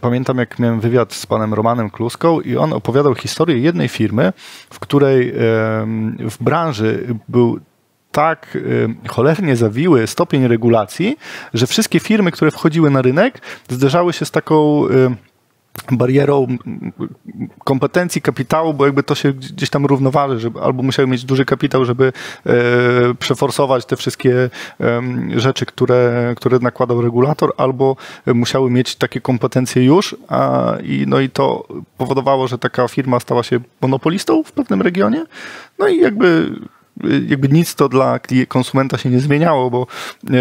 pamiętam, 0.00 0.38
jak 0.38 0.58
miałem 0.58 0.80
wywiad 0.80 1.12
z 1.12 1.26
panem 1.26 1.54
Romanem 1.54 1.90
Kluską 1.90 2.40
i 2.40 2.56
on 2.56 2.72
opowiadał 2.72 3.14
historię 3.14 3.58
jednej 3.58 3.88
firmy, 3.88 4.32
w 4.70 4.78
której 4.78 5.32
w 6.18 6.36
branży 6.40 7.16
był 7.28 7.60
tak 8.14 8.56
y, 8.56 8.88
cholernie 9.08 9.56
zawiły 9.56 10.06
stopień 10.06 10.48
regulacji, 10.48 11.16
że 11.54 11.66
wszystkie 11.66 12.00
firmy, 12.00 12.30
które 12.30 12.50
wchodziły 12.50 12.90
na 12.90 13.02
rynek, 13.02 13.40
zderzały 13.68 14.12
się 14.12 14.24
z 14.24 14.30
taką 14.30 14.86
y, 14.86 15.16
barierą 15.92 16.46
kompetencji 17.64 18.22
kapitału, 18.22 18.74
bo 18.74 18.86
jakby 18.86 19.02
to 19.02 19.14
się 19.14 19.32
gdzieś 19.32 19.70
tam 19.70 19.86
równoważy, 19.86 20.50
albo 20.62 20.82
musiały 20.82 21.08
mieć 21.08 21.24
duży 21.24 21.44
kapitał, 21.44 21.84
żeby 21.84 22.12
e, 22.46 22.52
przeforsować 23.18 23.86
te 23.86 23.96
wszystkie 23.96 24.50
e, 24.80 25.02
rzeczy, 25.36 25.66
które, 25.66 26.34
które 26.36 26.58
nakładał 26.58 27.02
regulator, 27.02 27.52
albo 27.56 27.96
musiały 28.26 28.70
mieć 28.70 28.96
takie 28.96 29.20
kompetencje 29.20 29.84
już 29.84 30.16
a, 30.28 30.74
i, 30.82 31.04
no 31.08 31.20
i 31.20 31.30
to 31.30 31.66
powodowało, 31.98 32.48
że 32.48 32.58
taka 32.58 32.88
firma 32.88 33.20
stała 33.20 33.42
się 33.42 33.60
monopolistą 33.80 34.42
w 34.42 34.52
pewnym 34.52 34.82
regionie, 34.82 35.24
no 35.78 35.88
i 35.88 36.00
jakby 36.00 36.50
jakby 37.28 37.48
nic 37.48 37.74
to 37.74 37.88
dla 37.88 38.20
konsumenta 38.48 38.98
się 38.98 39.10
nie 39.10 39.20
zmieniało, 39.20 39.70
bo 39.70 39.86
e, 40.30 40.34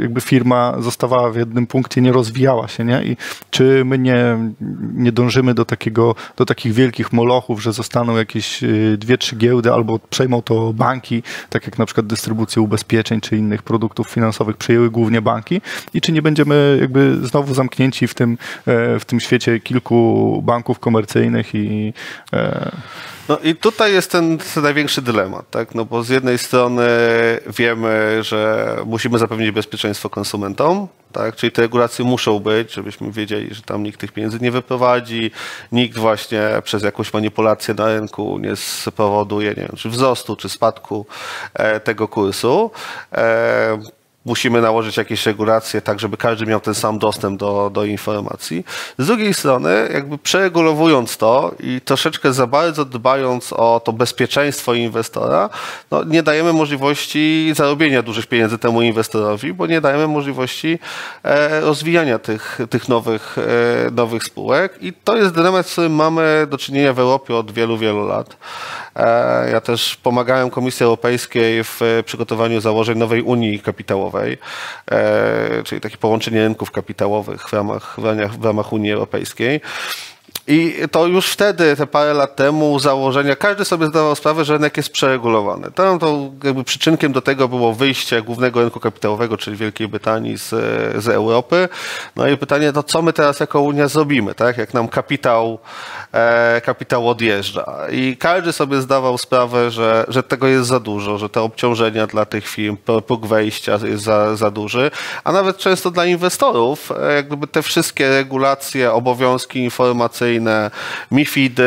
jakby 0.00 0.20
firma 0.20 0.74
zostawała 0.80 1.30
w 1.30 1.36
jednym 1.36 1.66
punkcie, 1.66 2.00
nie 2.00 2.12
rozwijała 2.12 2.68
się, 2.68 2.84
nie? 2.84 3.04
I 3.04 3.16
czy 3.50 3.82
my 3.84 3.98
nie, 3.98 4.38
nie 4.94 5.12
dążymy 5.12 5.54
do 5.54 5.64
takiego, 5.64 6.14
do 6.36 6.46
takich 6.46 6.72
wielkich 6.72 7.12
molochów, 7.12 7.62
że 7.62 7.72
zostaną 7.72 8.16
jakieś 8.16 8.62
e, 8.62 8.66
dwie, 8.96 9.18
trzy 9.18 9.36
giełdy 9.36 9.72
albo 9.72 9.98
przejmą 10.10 10.42
to 10.42 10.72
banki, 10.72 11.22
tak 11.50 11.64
jak 11.64 11.78
na 11.78 11.86
przykład 11.86 12.06
dystrybucję 12.06 12.62
ubezpieczeń 12.62 13.20
czy 13.20 13.36
innych 13.36 13.62
produktów 13.62 14.08
finansowych 14.08 14.56
przejęły 14.56 14.90
głównie 14.90 15.22
banki 15.22 15.60
i 15.94 16.00
czy 16.00 16.12
nie 16.12 16.22
będziemy 16.22 16.78
jakby 16.80 17.26
znowu 17.26 17.54
zamknięci 17.54 18.06
w 18.06 18.14
tym, 18.14 18.38
e, 18.66 18.98
w 18.98 19.04
tym 19.04 19.20
świecie 19.20 19.60
kilku 19.60 20.42
banków 20.46 20.78
komercyjnych 20.78 21.54
i 21.54 21.92
no 23.28 23.38
i 23.38 23.56
tutaj 23.56 23.92
jest 23.92 24.10
ten 24.10 24.38
największy 24.62 25.02
dylemat, 25.02 25.50
tak? 25.50 25.74
No 25.74 25.84
bo 25.84 26.02
z 26.02 26.08
jednej 26.08 26.38
strony 26.38 26.86
wiemy, 27.46 28.18
że 28.22 28.76
musimy 28.86 29.18
zapewnić 29.18 29.50
bezpieczeństwo 29.50 30.10
konsumentom, 30.10 30.88
tak? 31.12 31.36
Czyli 31.36 31.52
te 31.52 31.62
regulacje 31.62 32.04
muszą 32.04 32.38
być, 32.38 32.72
żebyśmy 32.72 33.12
wiedzieli, 33.12 33.54
że 33.54 33.62
tam 33.62 33.82
nikt 33.82 34.00
tych 34.00 34.12
pieniędzy 34.12 34.38
nie 34.40 34.50
wyprowadzi, 34.50 35.30
nikt 35.72 35.98
właśnie 35.98 36.42
przez 36.64 36.82
jakąś 36.82 37.12
manipulację 37.12 37.74
na 37.74 37.86
rynku 37.86 38.38
nie 38.38 38.56
spowoduje, 38.56 39.48
nie 39.48 39.62
wiem, 39.62 39.76
czy 39.76 39.88
wzrostu, 39.88 40.36
czy 40.36 40.48
spadku 40.48 41.06
e, 41.54 41.80
tego 41.80 42.08
kursu. 42.08 42.70
Musimy 44.24 44.60
nałożyć 44.60 44.96
jakieś 44.96 45.26
regulacje, 45.26 45.80
tak 45.80 46.00
żeby 46.00 46.16
każdy 46.16 46.46
miał 46.46 46.60
ten 46.60 46.74
sam 46.74 46.98
dostęp 46.98 47.40
do, 47.40 47.70
do 47.70 47.84
informacji. 47.84 48.64
Z 48.98 49.06
drugiej 49.06 49.34
strony, 49.34 49.88
jakby 49.92 50.18
przeregulowując 50.18 51.16
to 51.16 51.54
i 51.60 51.80
troszeczkę 51.80 52.32
za 52.32 52.46
bardzo 52.46 52.84
dbając 52.84 53.52
o 53.52 53.80
to 53.84 53.92
bezpieczeństwo 53.92 54.74
inwestora, 54.74 55.50
no 55.90 56.04
nie 56.04 56.22
dajemy 56.22 56.52
możliwości 56.52 57.52
zarobienia 57.56 58.02
dużych 58.02 58.26
pieniędzy 58.26 58.58
temu 58.58 58.82
inwestorowi, 58.82 59.52
bo 59.52 59.66
nie 59.66 59.80
dajemy 59.80 60.08
możliwości 60.08 60.78
e, 61.22 61.60
rozwijania 61.60 62.18
tych, 62.18 62.58
tych 62.70 62.88
nowych, 62.88 63.36
e, 63.38 63.90
nowych 63.90 64.24
spółek 64.24 64.78
i 64.80 64.92
to 64.92 65.16
jest 65.16 65.34
dylemat, 65.34 65.66
z 65.66 65.72
którym 65.72 65.94
mamy 65.94 66.46
do 66.50 66.58
czynienia 66.58 66.92
w 66.92 66.98
Europie 66.98 67.36
od 67.36 67.50
wielu, 67.50 67.78
wielu 67.78 68.06
lat. 68.06 68.36
E, 68.96 69.50
ja 69.50 69.60
też 69.60 69.96
pomagałem 69.96 70.50
Komisji 70.50 70.84
Europejskiej 70.84 71.64
w 71.64 71.80
przygotowaniu 72.04 72.60
założeń 72.60 72.98
nowej 72.98 73.22
Unii 73.22 73.60
Kapitałowej, 73.60 74.13
e, 74.90 75.62
czyli 75.64 75.80
takie 75.80 75.96
połączenie 75.96 76.40
rynków 76.40 76.70
kapitałowych 76.70 77.48
w 77.48 77.52
ramach, 77.52 77.96
w 78.38 78.44
ramach 78.44 78.72
Unii 78.72 78.92
Europejskiej. 78.92 79.60
I 80.46 80.74
to 80.90 81.06
już 81.06 81.28
wtedy, 81.28 81.76
te 81.76 81.86
parę 81.86 82.14
lat 82.14 82.36
temu, 82.36 82.78
założenia, 82.78 83.36
każdy 83.36 83.64
sobie 83.64 83.86
zdawał 83.86 84.14
sprawę, 84.14 84.44
że 84.44 84.52
rynek 84.52 84.76
jest 84.76 84.90
przeregulowany. 84.90 85.70
Tam 85.70 85.98
to 85.98 86.30
jakby 86.44 86.64
przyczynkiem 86.64 87.12
do 87.12 87.20
tego 87.20 87.48
było 87.48 87.72
wyjście 87.72 88.22
głównego 88.22 88.60
rynku 88.60 88.80
kapitałowego, 88.80 89.36
czyli 89.36 89.56
Wielkiej 89.56 89.88
Brytanii 89.88 90.38
z, 90.38 90.48
z 91.04 91.08
Europy. 91.08 91.68
No 92.16 92.28
i 92.28 92.36
pytanie, 92.36 92.72
to 92.72 92.82
co 92.82 93.02
my 93.02 93.12
teraz 93.12 93.40
jako 93.40 93.60
Unia 93.60 93.88
zrobimy, 93.88 94.34
tak? 94.34 94.58
Jak 94.58 94.74
nam 94.74 94.88
kapitał, 94.88 95.58
e, 96.12 96.60
kapitał 96.64 97.08
odjeżdża. 97.08 97.76
I 97.90 98.16
każdy 98.16 98.52
sobie 98.52 98.80
zdawał 98.80 99.18
sprawę, 99.18 99.70
że, 99.70 100.04
że 100.08 100.22
tego 100.22 100.46
jest 100.46 100.68
za 100.68 100.80
dużo, 100.80 101.18
że 101.18 101.28
te 101.28 101.40
obciążenia 101.42 102.06
dla 102.06 102.24
tych 102.24 102.48
firm, 102.48 102.76
próg 103.06 103.26
wejścia 103.26 103.78
jest 103.84 104.04
za, 104.04 104.36
za 104.36 104.50
duży, 104.50 104.90
a 105.24 105.32
nawet 105.32 105.58
często 105.58 105.90
dla 105.90 106.04
inwestorów, 106.04 106.92
e, 106.92 107.14
jakby 107.14 107.46
te 107.46 107.62
wszystkie 107.62 108.08
regulacje, 108.08 108.92
obowiązki 108.92 109.58
informacyjne, 109.58 110.33
regulacyjne, 110.34 110.70
MIFID, 111.10 111.60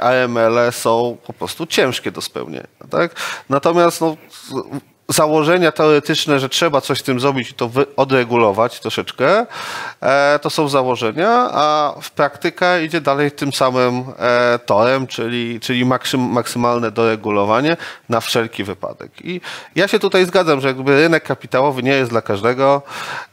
AML 0.00 0.72
są 0.72 1.16
po 1.26 1.32
prostu 1.32 1.66
ciężkie 1.66 2.12
do 2.12 2.20
spełnienia. 2.20 2.66
Tak? 2.90 3.14
Natomiast 3.48 4.00
no, 4.00 4.16
założenia 5.10 5.72
teoretyczne, 5.72 6.40
że 6.40 6.48
trzeba 6.48 6.80
coś 6.80 6.98
z 6.98 7.02
tym 7.02 7.20
zrobić 7.20 7.50
i 7.50 7.54
to 7.54 7.70
odregulować 7.96 8.80
troszeczkę, 8.80 9.46
e, 10.00 10.38
to 10.42 10.50
są 10.50 10.68
założenia, 10.68 11.48
a 11.52 11.94
w 12.02 12.10
praktyka 12.10 12.78
idzie 12.78 13.00
dalej 13.00 13.32
tym 13.32 13.52
samym 13.52 14.04
e, 14.18 14.58
torem, 14.58 15.06
czyli, 15.06 15.60
czyli 15.60 15.84
maksym, 15.84 16.20
maksymalne 16.20 16.90
doregulowanie 16.90 17.76
na 18.08 18.20
wszelki 18.20 18.64
wypadek. 18.64 19.10
I 19.24 19.40
ja 19.76 19.88
się 19.88 19.98
tutaj 19.98 20.26
zgadzam, 20.26 20.60
że 20.60 20.68
jakby 20.68 20.96
rynek 20.96 21.24
kapitałowy 21.24 21.82
nie 21.82 21.92
jest 21.92 22.10
dla 22.10 22.22
każdego, 22.22 22.82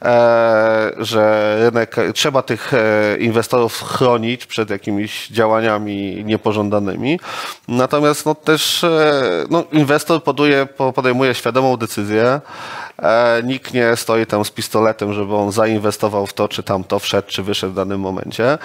e, 0.02 0.92
że 0.98 1.56
rynek, 1.60 1.96
trzeba 2.14 2.42
tych 2.42 2.72
inwestorów 3.18 3.82
chronić 3.82 4.46
przed 4.46 4.70
jakimiś 4.70 5.28
działaniami 5.28 6.24
niepożądanymi. 6.24 7.20
Natomiast 7.68 8.26
no, 8.26 8.34
też 8.34 8.84
no, 9.50 9.64
inwestor 9.72 10.22
poduje, 10.22 10.66
podejmuje 10.94 11.34
świadomą 11.34 11.67
świadomą 11.68 11.76
decyzję. 11.76 12.40
E, 13.02 13.42
nikt 13.44 13.74
nie 13.74 13.96
stoi 13.96 14.26
tam 14.26 14.44
z 14.44 14.50
pistoletem, 14.50 15.12
żeby 15.12 15.34
on 15.34 15.52
zainwestował 15.52 16.26
w 16.26 16.32
to, 16.32 16.48
czy 16.48 16.62
tamto 16.62 16.98
wszedł, 16.98 17.28
czy 17.28 17.42
wyszedł 17.42 17.72
w 17.72 17.76
danym 17.76 18.00
momencie. 18.00 18.58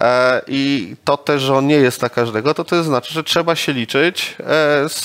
E, 0.00 0.42
I 0.46 0.94
to 1.04 1.16
też, 1.16 1.42
że 1.42 1.54
on 1.54 1.66
nie 1.66 1.76
jest 1.76 2.02
na 2.02 2.08
każdego, 2.08 2.54
to 2.54 2.64
to 2.64 2.84
znaczy, 2.84 3.14
że 3.14 3.24
trzeba 3.24 3.56
się 3.56 3.72
liczyć 3.72 4.36
e, 4.40 4.44
z, 4.88 5.04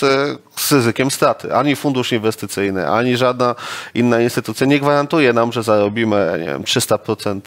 z 0.55 0.71
ryzykiem 0.71 1.11
straty. 1.11 1.55
Ani 1.55 1.75
fundusz 1.75 2.11
inwestycyjny, 2.11 2.89
ani 2.89 3.17
żadna 3.17 3.55
inna 3.93 4.21
instytucja 4.21 4.67
nie 4.67 4.79
gwarantuje 4.79 5.33
nam, 5.33 5.51
że 5.51 5.63
zarobimy 5.63 6.37
nie 6.39 6.45
wiem, 6.45 6.63
300% 6.63 7.39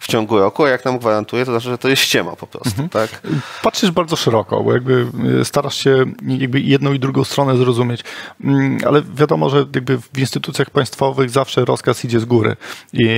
w 0.00 0.06
ciągu 0.06 0.38
roku, 0.38 0.64
a 0.64 0.68
jak 0.68 0.84
nam 0.84 0.98
gwarantuje, 0.98 1.44
to 1.44 1.52
znaczy, 1.52 1.68
że 1.68 1.78
to 1.78 1.88
jest 1.88 2.02
ściema 2.02 2.36
po 2.36 2.46
prostu. 2.46 2.82
Mhm. 2.82 2.88
Tak? 2.88 3.22
Patrzysz 3.62 3.90
bardzo 3.90 4.16
szeroko, 4.16 4.62
bo 4.62 4.72
jakby 4.72 5.06
starasz 5.44 5.76
się 5.76 6.04
jakby 6.26 6.60
jedną 6.60 6.92
i 6.92 6.98
drugą 6.98 7.24
stronę 7.24 7.56
zrozumieć, 7.56 8.04
mm, 8.44 8.78
ale 8.86 9.02
wiadomo, 9.14 9.50
że 9.50 9.58
jakby 9.58 9.98
w 9.98 10.18
instytucjach 10.18 10.70
państwowych 10.78 11.30
zawsze 11.30 11.64
rozkaz 11.64 12.04
idzie 12.04 12.20
z 12.20 12.24
góry. 12.24 12.56
I 12.92 13.08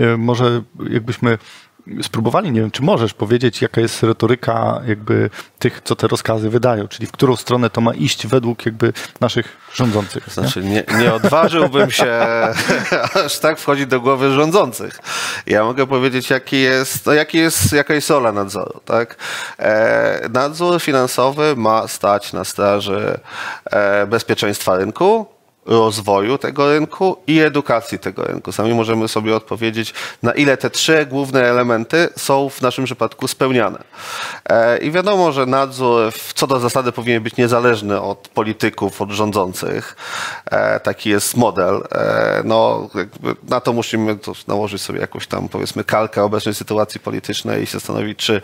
e, 0.00 0.16
może 0.16 0.62
jakbyśmy 0.90 1.38
spróbowali, 2.02 2.52
nie 2.52 2.60
wiem, 2.60 2.70
czy 2.70 2.82
możesz 2.82 3.14
powiedzieć, 3.14 3.62
jaka 3.62 3.80
jest 3.80 4.02
retoryka 4.02 4.80
jakby 4.86 5.30
tych, 5.58 5.80
co 5.84 5.96
te 5.96 6.08
rozkazy 6.08 6.50
wydają, 6.50 6.88
czyli 6.88 7.06
w 7.06 7.12
którą 7.12 7.36
stronę 7.36 7.70
to 7.70 7.80
ma 7.80 7.94
iść 7.94 8.26
według 8.26 8.66
jakby 8.66 8.92
naszych 9.20 9.56
rządzących. 9.74 10.28
Znaczy, 10.32 10.64
nie, 10.64 10.84
nie 10.98 11.14
odważyłbym 11.14 11.90
się 11.90 12.20
aż 13.24 13.38
tak 13.38 13.58
wchodzić 13.58 13.86
do 13.86 14.00
głowy 14.00 14.30
rządzących. 14.30 15.00
Ja 15.46 15.64
mogę 15.64 15.86
powiedzieć, 15.86 16.30
jaki 16.30 16.60
jest, 16.60 17.06
no 17.06 17.12
jaki 17.12 17.38
jest, 17.38 17.72
jaka 17.72 17.94
jest 17.94 18.10
rola 18.10 18.32
nadzoru. 18.32 18.80
Tak? 18.84 19.16
E, 19.58 20.28
nadzór 20.32 20.80
finansowy 20.80 21.56
ma 21.56 21.88
stać 21.88 22.32
na 22.32 22.44
straży 22.44 23.20
e, 23.70 24.06
bezpieczeństwa 24.06 24.76
rynku, 24.76 25.26
rozwoju 25.66 26.38
tego 26.38 26.72
rynku 26.72 27.16
i 27.26 27.40
edukacji 27.40 27.98
tego 27.98 28.24
rynku. 28.24 28.52
Sami 28.52 28.74
możemy 28.74 29.08
sobie 29.08 29.36
odpowiedzieć, 29.36 29.94
na 30.22 30.32
ile 30.32 30.56
te 30.56 30.70
trzy 30.70 31.06
główne 31.06 31.42
elementy 31.42 32.08
są 32.16 32.48
w 32.48 32.60
naszym 32.60 32.84
przypadku 32.84 33.28
spełniane. 33.28 33.78
E, 34.48 34.78
I 34.78 34.90
wiadomo, 34.90 35.32
że 35.32 35.46
nadzór 35.46 36.12
co 36.34 36.46
do 36.46 36.60
zasady 36.60 36.92
powinien 36.92 37.22
być 37.22 37.36
niezależny 37.36 38.00
od 38.00 38.28
polityków, 38.28 39.02
od 39.02 39.10
rządzących. 39.10 39.96
E, 40.46 40.80
taki 40.80 41.10
jest 41.10 41.36
model. 41.36 41.82
E, 41.92 42.42
no, 42.44 42.88
na 43.48 43.60
to 43.60 43.72
musimy 43.72 44.18
nałożyć 44.48 44.82
sobie 44.82 45.00
jakąś 45.00 45.26
tam, 45.26 45.48
powiedzmy, 45.48 45.84
kalkę 45.84 46.22
obecnej 46.22 46.54
sytuacji 46.54 47.00
politycznej 47.00 47.62
i 47.62 47.66
się 47.66 47.72
zastanowić, 47.72 48.18
czy 48.18 48.40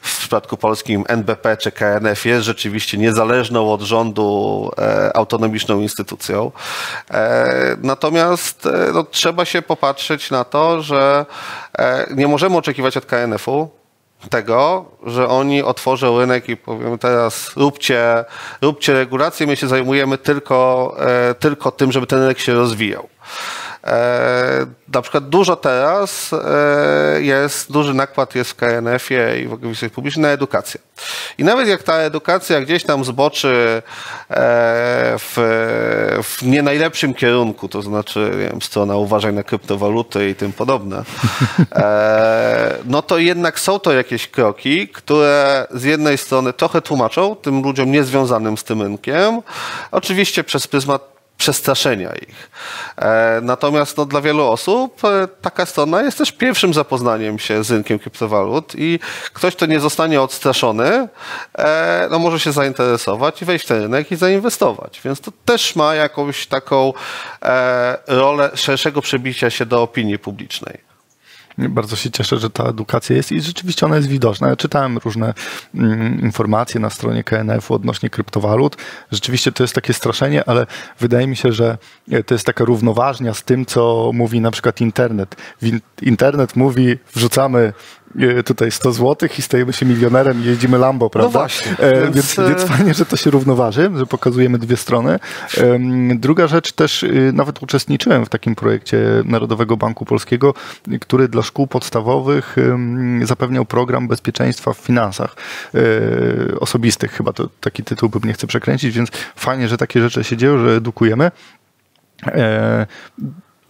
w 0.00 0.18
przypadku 0.18 0.56
polskim 0.56 1.04
NBP 1.08 1.56
czy 1.56 1.72
KNF 1.72 2.26
jest 2.26 2.44
rzeczywiście 2.44 2.98
niezależną 2.98 3.72
od 3.72 3.80
rządu 3.80 4.70
autonomiczną 5.14 5.80
instytucją. 5.80 6.52
E, 7.10 7.76
natomiast 7.82 8.66
e, 8.66 8.92
no, 8.92 9.04
trzeba 9.04 9.44
się 9.44 9.62
popatrzeć 9.62 10.30
na 10.30 10.44
to, 10.44 10.82
że 10.82 11.26
e, 11.78 12.06
nie 12.14 12.28
możemy 12.28 12.56
oczekiwać 12.56 12.96
od 12.96 13.06
KNF-u 13.06 13.70
tego, 14.30 14.84
że 15.06 15.28
oni 15.28 15.62
otworzą 15.62 16.18
rynek 16.18 16.48
i 16.48 16.56
powiem 16.56 16.98
teraz 16.98 17.56
róbcie, 17.56 18.24
róbcie 18.62 18.92
regulacje, 18.92 19.46
my 19.46 19.56
się 19.56 19.68
zajmujemy 19.68 20.18
tylko, 20.18 20.96
tylko 21.38 21.70
tym, 21.70 21.92
żeby 21.92 22.06
ten 22.06 22.18
rynek 22.18 22.38
się 22.38 22.54
rozwijał. 22.54 23.08
E, 23.86 24.66
na 24.94 25.02
przykład 25.02 25.28
dużo 25.28 25.56
teraz 25.56 26.30
e, 26.32 27.22
jest, 27.22 27.72
duży 27.72 27.94
nakład 27.94 28.34
jest 28.34 28.50
w 28.50 28.54
KNF-ie 28.54 29.40
i 29.40 29.48
w 29.48 29.52
ogóle 29.52 29.74
publicznej 29.94 30.22
na 30.22 30.28
edukację. 30.28 30.80
I 31.38 31.44
nawet 31.44 31.68
jak 31.68 31.82
ta 31.82 31.94
edukacja 31.94 32.60
gdzieś 32.60 32.84
tam 32.84 33.04
zboczy 33.04 33.82
e, 34.30 34.34
w, 35.18 35.34
w 36.22 36.42
nie 36.42 36.62
najlepszym 36.62 37.14
kierunku, 37.14 37.68
to 37.68 37.82
znaczy 37.82 38.30
nie 38.32 38.48
wiem, 38.48 38.62
strona 38.62 38.96
uważaj 38.96 39.32
na 39.32 39.42
kryptowaluty 39.42 40.28
i 40.28 40.34
tym 40.34 40.52
podobne, 40.52 41.02
no 42.84 43.02
to 43.02 43.18
jednak 43.18 43.60
są 43.60 43.78
to 43.78 43.92
jakieś 43.92 44.28
kroki, 44.28 44.88
które 44.88 45.66
z 45.70 45.84
jednej 45.84 46.18
strony 46.18 46.52
trochę 46.52 46.82
tłumaczą 46.82 47.36
tym 47.36 47.62
ludziom 47.62 47.92
niezwiązanym 47.92 48.58
z 48.58 48.64
tym 48.64 48.82
rynkiem, 48.82 49.42
oczywiście 49.90 50.44
przez 50.44 50.66
pryzmat 50.66 51.15
przestraszenia 51.38 52.12
ich. 52.12 52.50
E, 52.96 53.40
natomiast 53.42 53.96
no, 53.96 54.04
dla 54.04 54.20
wielu 54.20 54.46
osób 54.46 55.04
e, 55.04 55.28
taka 55.40 55.66
strona 55.66 56.02
jest 56.02 56.18
też 56.18 56.32
pierwszym 56.32 56.74
zapoznaniem 56.74 57.38
się 57.38 57.64
z 57.64 57.70
rynkiem 57.70 57.98
kryptowalut 57.98 58.72
i 58.74 58.98
ktoś, 59.32 59.56
kto 59.56 59.66
nie 59.66 59.80
zostanie 59.80 60.20
odstraszony, 60.20 61.08
e, 61.58 62.08
no, 62.10 62.18
może 62.18 62.40
się 62.40 62.52
zainteresować 62.52 63.42
i 63.42 63.44
wejść 63.44 63.64
w 63.64 63.68
ten 63.68 63.82
rynek 63.82 64.12
i 64.12 64.16
zainwestować. 64.16 65.00
Więc 65.04 65.20
to 65.20 65.32
też 65.44 65.76
ma 65.76 65.94
jakąś 65.94 66.46
taką 66.46 66.92
rolę 68.06 68.50
szerszego 68.54 69.02
przebicia 69.02 69.50
się 69.50 69.66
do 69.66 69.82
opinii 69.82 70.18
publicznej. 70.18 70.85
Bardzo 71.58 71.96
się 71.96 72.10
cieszę, 72.10 72.38
że 72.38 72.50
ta 72.50 72.64
edukacja 72.64 73.16
jest 73.16 73.32
i 73.32 73.40
rzeczywiście 73.40 73.86
ona 73.86 73.96
jest 73.96 74.08
widoczna. 74.08 74.48
Ja 74.48 74.56
czytałem 74.56 74.98
różne 74.98 75.34
mm, 75.74 76.20
informacje 76.20 76.80
na 76.80 76.90
stronie 76.90 77.24
KNF-u 77.24 77.74
odnośnie 77.74 78.10
kryptowalut. 78.10 78.76
Rzeczywiście 79.12 79.52
to 79.52 79.64
jest 79.64 79.74
takie 79.74 79.92
straszenie, 79.92 80.48
ale 80.48 80.66
wydaje 81.00 81.26
mi 81.26 81.36
się, 81.36 81.52
że 81.52 81.78
to 82.26 82.34
jest 82.34 82.46
taka 82.46 82.64
równoważnia 82.64 83.34
z 83.34 83.42
tym, 83.42 83.66
co 83.66 84.10
mówi 84.14 84.40
na 84.40 84.50
przykład 84.50 84.80
internet. 84.80 85.36
Internet 86.02 86.56
mówi, 86.56 86.96
wrzucamy 87.14 87.72
E, 88.05 88.05
tutaj 88.44 88.70
100 88.70 88.92
zł 88.92 89.28
i 89.38 89.42
stajemy 89.42 89.72
się 89.72 89.86
milionerem 89.86 90.42
i 90.42 90.44
jeździmy 90.44 90.78
Lambo, 90.78 91.10
prawda? 91.10 91.28
No 91.28 91.32
właśnie. 91.32 91.72
E, 91.78 92.00
więc, 92.02 92.14
więc, 92.14 92.48
więc 92.48 92.62
e, 92.62 92.66
fajnie, 92.66 92.94
że 92.94 93.06
to 93.06 93.16
się 93.16 93.30
równoważy, 93.30 93.90
że 93.96 94.06
pokazujemy 94.06 94.58
dwie 94.58 94.76
strony. 94.76 95.18
Druga 96.14 96.46
rzecz 96.46 96.72
też, 96.72 97.02
y, 97.02 97.30
nawet 97.34 97.62
uczestniczyłem 97.62 98.26
w 98.26 98.28
takim 98.28 98.54
projekcie 98.54 98.98
Narodowego 99.24 99.76
Banku 99.76 100.04
Polskiego, 100.04 100.54
który 101.00 101.28
dla 101.28 101.42
szkół 101.42 101.66
podstawowych 101.66 102.56
zapewniał 103.22 103.64
program 103.64 104.08
bezpieczeństwa 104.08 104.72
w 104.72 104.78
finansach 104.78 105.36
osobistych. 106.60 107.12
Chyba 107.12 107.32
to 107.32 107.48
taki 107.60 107.82
tytuł 107.82 108.08
bym 108.08 108.22
nie 108.24 108.32
chcę 108.32 108.46
przekręcić, 108.46 108.96
więc 108.96 109.10
fajnie, 109.36 109.68
że 109.68 109.76
takie 109.76 110.00
rzeczy 110.00 110.24
się 110.24 110.36
dzieją, 110.36 110.58
że 110.58 110.76
edukujemy. 110.76 111.30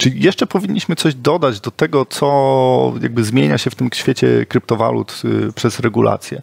Czy 0.07 0.13
jeszcze 0.15 0.47
powinniśmy 0.47 0.97
coś 0.97 1.15
dodać 1.15 1.61
do 1.61 1.71
tego, 1.71 2.07
co 2.07 2.95
jakby 3.03 3.25
zmienia 3.25 3.59
się 3.59 3.71
w 3.71 3.75
tym 3.75 3.91
świecie 3.95 4.47
kryptowalut 4.49 5.23
y, 5.49 5.53
przez 5.53 5.81
regulację? 5.81 6.43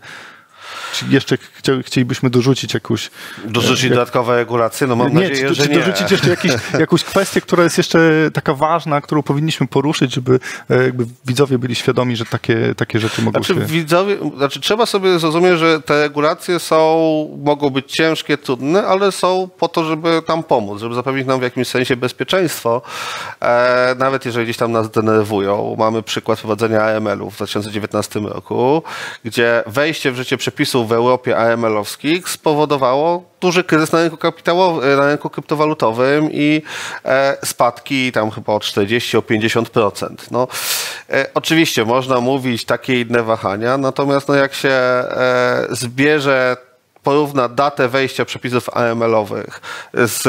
Czy 0.94 1.06
jeszcze 1.10 1.38
chcielibyśmy 1.86 2.30
dorzucić 2.30 2.74
jakąś... 2.74 3.12
Dorzucić 3.46 3.84
jak, 3.84 3.94
dodatkowe 3.94 4.36
regulacje? 4.36 4.88
No 4.88 4.96
mam 4.96 5.08
nie, 5.08 5.14
nadzieję, 5.14 5.48
czy, 5.48 5.56
że 5.56 5.64
czy 5.64 5.70
nie. 5.70 5.80
dorzucić 5.80 6.12
jeszcze 6.12 6.30
jakiś, 6.38 6.52
jakąś 6.80 7.04
kwestię, 7.04 7.42
która 7.42 7.64
jest 7.64 7.78
jeszcze 7.78 8.00
taka 8.34 8.54
ważna, 8.54 9.02
którą 9.02 9.24
powinniśmy 9.24 9.68
poruszyć, 9.68 10.14
żeby 10.14 10.40
e, 10.70 10.76
widzowie 11.26 11.58
byli 11.58 11.76
świadomi, 11.76 12.16
że 12.16 12.26
takie, 12.26 12.76
takie 12.76 13.00
rzeczy 13.00 13.22
mogą 13.22 13.44
znaczy, 13.44 13.62
się... 13.62 13.66
Widzowie, 13.66 14.18
znaczy 14.38 14.60
trzeba 14.60 14.86
sobie 14.86 15.20
zrozumieć, 15.20 15.60
że 15.60 15.82
te 15.82 16.02
regulacje 16.02 16.60
są, 16.60 17.40
mogą 17.44 17.70
być 17.70 17.92
ciężkie, 17.92 18.38
trudne, 18.38 18.88
ale 18.88 19.12
są 19.12 19.50
po 19.58 19.68
to, 19.68 19.84
żeby 19.84 20.22
tam 20.26 20.44
pomóc, 20.44 20.80
żeby 20.80 20.96
zapewnić 20.96 21.28
nam 21.28 21.40
w 21.40 21.44
jakimś 21.44 21.68
sensie 21.68 21.96
bezpieczeństwo, 21.96 22.82
e, 23.42 23.96
nawet 24.00 24.26
jeżeli 24.26 24.46
gdzieś 24.46 24.58
tam 24.58 24.72
nas 24.72 24.92
denerwują. 24.92 25.76
Mamy 25.80 26.04
przykład 26.04 26.40
wprowadzenia 26.40 26.84
AML-u 26.84 27.30
w 27.30 27.36
2019 27.36 28.20
roku, 28.20 28.84
gdzie 29.26 29.64
wejście 29.68 30.12
w 30.12 30.16
życie 30.16 30.38
przepisów 30.38 30.62
w 30.65 30.91
Europie 30.91 31.38
AML-owskich 31.38 32.30
spowodowało 32.30 33.23
duży 33.41 33.63
kryzys 33.63 33.91
na 33.91 34.02
rynku 34.02 34.17
kapitałowym, 34.17 34.97
na 34.97 35.08
rynku 35.08 35.30
kryptowalutowym 35.30 36.30
i 36.32 36.62
e, 37.06 37.38
spadki 37.45 38.12
tam 38.12 38.32
chyba 38.32 38.54
o 38.54 38.60
40, 38.60 39.17
o 39.17 39.21
50%. 39.21 40.10
No, 40.32 40.47
e, 41.10 41.26
oczywiście 41.34 41.86
można 41.86 42.19
mówić 42.19 42.65
takie 42.65 43.02
inne 43.02 43.23
wahania, 43.23 43.78
natomiast 43.78 44.28
no, 44.28 44.36
jak 44.36 44.54
się 44.54 44.69
e, 44.69 45.67
zbierze 45.69 46.58
porówna 47.04 47.50
datę 47.50 47.88
wejścia 47.88 48.26
przepisów 48.26 48.70
AML-owych 48.70 49.62
z, 49.94 50.22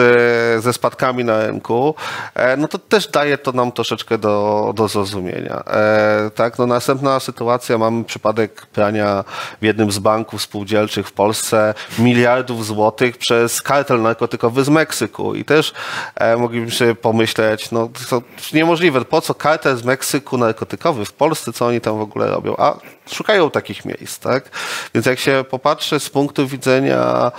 ze 0.65 0.73
spadkami 0.73 1.25
na 1.25 1.47
rynku, 1.47 1.95
e, 2.35 2.57
no 2.57 2.69
to 2.69 2.79
też 2.79 3.09
daje 3.09 3.39
to 3.39 3.53
nam 3.53 3.73
troszeczkę 3.73 4.19
do, 4.19 4.73
do 4.77 4.89
zrozumienia. 4.89 5.63
E, 5.67 6.31
tak, 6.35 6.59
no 6.59 6.67
następna 6.67 7.21
sytuacja, 7.21 7.79
mamy 7.79 8.05
przypadek 8.05 8.67
prania 8.67 9.25
w 9.61 9.65
jednym 9.65 9.93
z 9.93 9.99
banków 9.99 10.43
spółdzielczych 10.43 11.09
w 11.09 11.13
Polsce 11.13 11.75
miliardów 11.99 12.67
złotych 12.67 13.17
przez 13.17 13.63
kartel 13.63 14.03
narkotykowy 14.03 14.65
z 14.65 14.69
Meksyku 14.69 15.35
i 15.35 15.45
też 15.45 15.73
e, 16.15 16.37
moglibyśmy 16.37 16.95
pomyśleć, 16.95 17.71
no 17.71 17.89
to 18.11 18.23
niemożliwe, 18.55 19.05
po 19.05 19.21
co 19.21 19.35
kartel 19.35 19.77
z 19.77 19.85
Meksyku 19.85 20.39
narkotykowy 20.39 21.05
w 21.05 21.13
Polsce, 21.13 21.53
co 21.53 21.67
oni 21.67 21.81
tam 21.81 21.99
w 21.99 22.01
ogóle 22.01 22.27
robią? 22.27 22.55
A 22.59 22.77
szukają 23.07 23.51
takich 23.51 23.85
miejsc, 23.85 24.19
tak? 24.19 24.51
Więc 24.95 25.07
jak 25.07 25.19
się 25.19 25.45
popatrzy 25.51 26.01
z 26.01 26.11
punktu 26.11 26.47
widzenia 26.47 27.33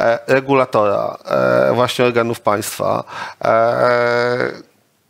e, 0.00 0.18
regulatora, 0.26 1.18
e, 1.24 1.72
właśnie 1.74 2.04
organów 2.04 2.40
państwa 2.40 3.04
e, 3.44 4.52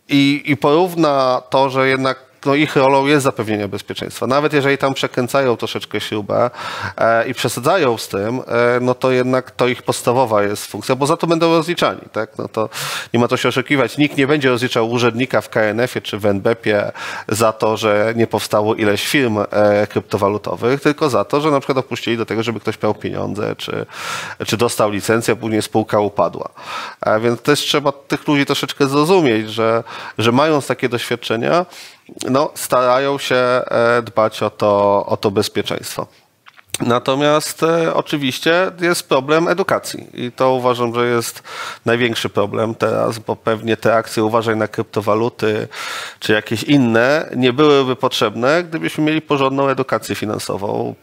i, 0.08 0.42
i 0.44 0.56
porówna 0.56 1.42
to, 1.50 1.70
że 1.70 1.88
jednak 1.88 2.27
no 2.48 2.54
ich 2.54 2.76
rolą 2.76 3.06
jest 3.06 3.24
zapewnienie 3.24 3.68
bezpieczeństwa. 3.68 4.26
Nawet 4.26 4.52
jeżeli 4.52 4.78
tam 4.78 4.94
przekręcają 4.94 5.56
troszeczkę 5.56 6.00
śrubę 6.00 6.50
e, 6.96 7.28
i 7.28 7.34
przesadzają 7.34 7.98
z 7.98 8.08
tym, 8.08 8.40
e, 8.40 8.80
no 8.80 8.94
to 8.94 9.10
jednak 9.10 9.50
to 9.50 9.68
ich 9.68 9.82
podstawowa 9.82 10.42
jest 10.42 10.66
funkcja, 10.66 10.96
bo 10.96 11.06
za 11.06 11.16
to 11.16 11.26
będą 11.26 11.56
rozliczani, 11.56 12.00
tak? 12.12 12.38
No 12.38 12.48
to 12.48 12.68
nie 13.14 13.20
ma 13.20 13.28
to 13.28 13.36
się 13.36 13.48
oszukiwać. 13.48 13.98
Nikt 13.98 14.16
nie 14.16 14.26
będzie 14.26 14.48
rozliczał 14.48 14.90
urzędnika 14.90 15.40
w 15.40 15.48
KNF-ie 15.48 16.02
czy 16.02 16.18
w 16.18 16.26
NBP-ie 16.26 16.92
za 17.28 17.52
to, 17.52 17.76
że 17.76 18.12
nie 18.16 18.26
powstało 18.26 18.74
ileś 18.74 19.06
firm 19.06 19.38
e, 19.38 19.86
kryptowalutowych, 19.86 20.80
tylko 20.80 21.10
za 21.10 21.24
to, 21.24 21.40
że 21.40 21.50
na 21.50 21.60
przykład 21.60 21.78
dopuścili 21.78 22.16
do 22.16 22.26
tego, 22.26 22.42
żeby 22.42 22.60
ktoś 22.60 22.82
miał 22.82 22.94
pieniądze, 22.94 23.56
czy, 23.56 23.86
czy 24.46 24.56
dostał 24.56 24.90
licencję, 24.90 25.34
a 25.34 25.36
później 25.36 25.62
spółka 25.62 26.00
upadła. 26.00 26.48
A 27.00 27.18
więc 27.18 27.42
też 27.42 27.60
trzeba 27.60 27.92
tych 27.92 28.28
ludzi 28.28 28.46
troszeczkę 28.46 28.86
zrozumieć, 28.86 29.50
że, 29.50 29.84
że 30.18 30.32
mając 30.32 30.66
takie 30.66 30.88
doświadczenia, 30.88 31.66
no, 32.30 32.50
starają 32.54 33.18
się 33.18 33.36
e, 33.36 34.02
dbać 34.02 34.42
o 34.42 34.50
to, 34.50 35.06
o 35.06 35.16
to 35.16 35.30
bezpieczeństwo. 35.30 36.06
Natomiast 36.80 37.62
e, 37.62 37.94
oczywiście 37.94 38.70
jest 38.80 39.08
problem 39.08 39.48
edukacji 39.48 40.06
i 40.14 40.32
to 40.32 40.52
uważam, 40.52 40.94
że 40.94 41.06
jest 41.06 41.42
największy 41.84 42.28
problem 42.28 42.74
teraz, 42.74 43.18
bo 43.18 43.36
pewnie 43.36 43.76
te 43.76 43.94
akcje 43.94 44.24
uważaj 44.24 44.56
na 44.56 44.68
kryptowaluty 44.68 45.68
czy 46.20 46.32
jakieś 46.32 46.62
inne 46.62 47.30
nie 47.36 47.52
byłyby 47.52 47.96
potrzebne, 47.96 48.64
gdybyśmy 48.64 49.04
mieli 49.04 49.22
porządną 49.22 49.68
edukację 49.68 50.14
finansową. 50.14 50.94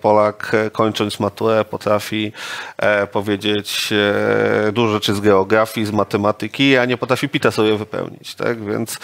Polak 0.00 0.54
e, 0.54 0.70
kończąc 0.70 1.20
maturę 1.20 1.64
potrafi 1.64 2.32
e, 2.76 3.06
powiedzieć 3.06 3.92
e, 3.92 4.72
dużo 4.72 4.92
rzeczy 4.92 5.14
z 5.14 5.20
geografii, 5.20 5.86
z 5.86 5.90
matematyki, 5.90 6.76
a 6.76 6.84
nie 6.84 6.96
potrafi 6.96 7.28
pita 7.28 7.50
sobie 7.50 7.76
wypełnić. 7.76 8.34
Tak? 8.34 8.64
Więc, 8.64 8.98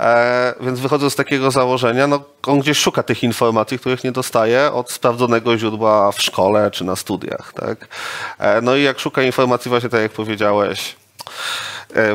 e, 0.00 0.54
więc 0.60 0.80
wychodząc 0.80 1.12
z 1.12 1.16
takiego 1.16 1.50
założenia, 1.50 2.06
no, 2.06 2.20
on 2.46 2.60
gdzieś 2.60 2.78
szuka 2.78 3.02
tych 3.02 3.22
informacji, 3.22 3.78
których 3.78 4.04
nie 4.04 4.12
dostaje 4.12 4.72
od 4.72 4.90
sprawdzonego 4.90 5.37
źródła 5.56 6.12
w 6.12 6.22
szkole 6.22 6.70
czy 6.70 6.84
na 6.84 6.96
studiach. 6.96 7.52
Tak? 7.52 7.88
E, 8.38 8.60
no 8.60 8.76
i 8.76 8.82
jak 8.82 8.98
szuka 8.98 9.22
informacji, 9.22 9.68
właśnie 9.68 9.88
tak 9.88 10.00
jak 10.02 10.12
powiedziałeś, 10.12 10.96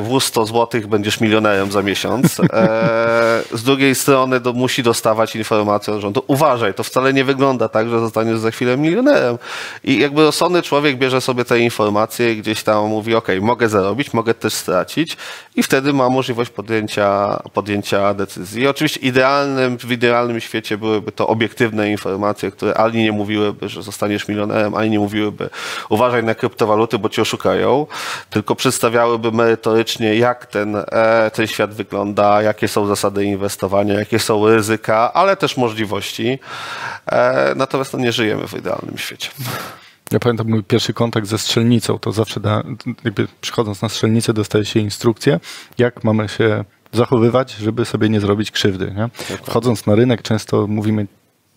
wóz 0.02 0.26
100 0.26 0.46
zł, 0.46 0.82
będziesz 0.88 1.22
milionerem 1.22 1.72
za 1.72 1.82
miesiąc. 1.82 2.40
E, 2.40 3.44
z 3.52 3.64
drugiej 3.64 3.96
strony 3.96 4.40
do, 4.40 4.54
musi 4.54 4.84
dostawać 4.84 5.36
informację 5.36 5.94
od 5.94 6.02
rządu. 6.02 6.24
Uważaj, 6.28 6.74
to 6.74 6.84
wcale 6.84 7.14
nie 7.14 7.26
wygląda 7.26 7.70
tak, 7.70 7.90
że 7.90 8.00
zostaniesz 8.00 8.40
za 8.40 8.52
chwilę 8.52 8.78
milionerem. 8.78 9.38
I 9.84 10.00
jakby 10.00 10.24
rozsądny 10.24 10.62
człowiek 10.62 10.98
bierze 10.98 11.22
sobie 11.22 11.46
te 11.46 11.60
informacje 11.60 12.34
i 12.34 12.38
gdzieś 12.38 12.64
tam 12.64 12.88
mówi, 12.88 13.16
ok, 13.16 13.28
mogę 13.42 13.70
zarobić, 13.70 14.14
mogę 14.14 14.34
też 14.34 14.54
stracić 14.54 15.18
i 15.56 15.64
wtedy 15.64 15.94
ma 15.94 16.10
możliwość 16.10 16.52
podjęcia, 16.52 17.40
podjęcia 17.54 18.14
decyzji. 18.14 18.62
I 18.62 18.68
oczywiście 18.68 19.00
idealnym, 19.00 19.78
w 19.78 19.92
idealnym 19.92 20.40
świecie 20.40 20.78
byłyby 20.78 21.12
to 21.12 21.28
obiektywne 21.28 21.92
informacje, 21.92 22.52
które 22.52 22.74
ani 22.74 23.04
nie 23.04 23.12
mówiłyby, 23.12 23.70
że 23.70 23.84
zostaniesz 23.84 24.28
milionerem, 24.28 24.76
ani 24.76 24.90
nie 24.90 25.00
mówiłyby 25.00 25.50
uważaj 25.90 26.24
na 26.24 26.36
kryptowaluty, 26.36 27.00
bo 27.00 27.10
cię 27.10 27.22
oszukają, 27.22 27.88
tylko 28.30 28.56
przedstawiałyby 28.56 29.32
merytorycznie 29.32 29.63
merytorycznie, 29.64 30.16
jak 30.16 30.46
ten, 30.46 30.76
e, 30.76 31.32
ten 31.34 31.48
świat 31.48 31.74
wygląda, 31.74 32.42
jakie 32.42 32.68
są 32.68 32.88
zasady 32.88 33.26
inwestowania, 33.26 33.94
jakie 33.94 34.20
są 34.20 34.48
ryzyka, 34.48 35.14
ale 35.14 35.38
też 35.38 35.58
możliwości. 35.58 36.40
E, 37.06 37.54
natomiast 37.56 37.94
no, 37.94 38.00
nie 38.00 38.12
żyjemy 38.12 38.48
w 38.48 38.54
idealnym 38.54 38.98
świecie. 38.98 39.30
Ja 40.12 40.20
pamiętam 40.20 40.50
mój 40.50 40.64
pierwszy 40.64 40.94
kontakt 40.94 41.28
ze 41.28 41.38
strzelnicą, 41.38 42.00
to 42.00 42.12
zawsze 42.12 42.40
da, 42.40 42.64
jakby 43.04 43.28
przychodząc 43.42 43.82
na 43.82 43.90
strzelnicę 43.90 44.34
dostaje 44.34 44.66
się 44.66 44.80
instrukcję, 44.80 45.40
jak 45.78 46.04
mamy 46.04 46.30
się 46.30 46.64
zachowywać, 46.92 47.52
żeby 47.52 47.86
sobie 47.86 48.10
nie 48.10 48.20
zrobić 48.20 48.52
krzywdy. 48.52 48.94
Nie? 48.98 49.10
Wchodząc 49.44 49.86
na 49.86 49.96
rynek 49.96 50.22
często 50.22 50.68
mówimy, 50.68 51.08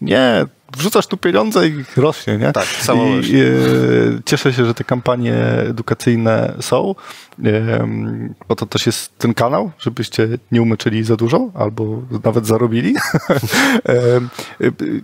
nie, 0.01 0.47
wrzucasz 0.77 1.07
tu 1.07 1.17
pieniądze 1.17 1.69
i 1.69 1.85
rośnie, 1.97 2.39
nie? 2.39 2.53
Tak, 2.53 2.65
samo 2.67 3.05
I, 3.05 3.41
e, 3.41 3.45
Cieszę 4.25 4.53
się, 4.53 4.65
że 4.65 4.75
te 4.75 4.85
kampanie 4.85 5.35
edukacyjne 5.69 6.55
są, 6.61 6.95
e, 7.45 7.89
bo 8.49 8.57
to 8.57 8.67
też 8.67 8.87
jest 8.87 9.19
ten 9.19 9.35
kanał, 9.35 9.71
żebyście 9.79 10.29
nie 10.53 10.63
umyczyli 10.63 11.05
za 11.05 11.17
dużo 11.17 11.51
albo 11.55 12.03
nawet 12.25 12.47
zarobili. 12.47 12.95
e, 13.89 14.21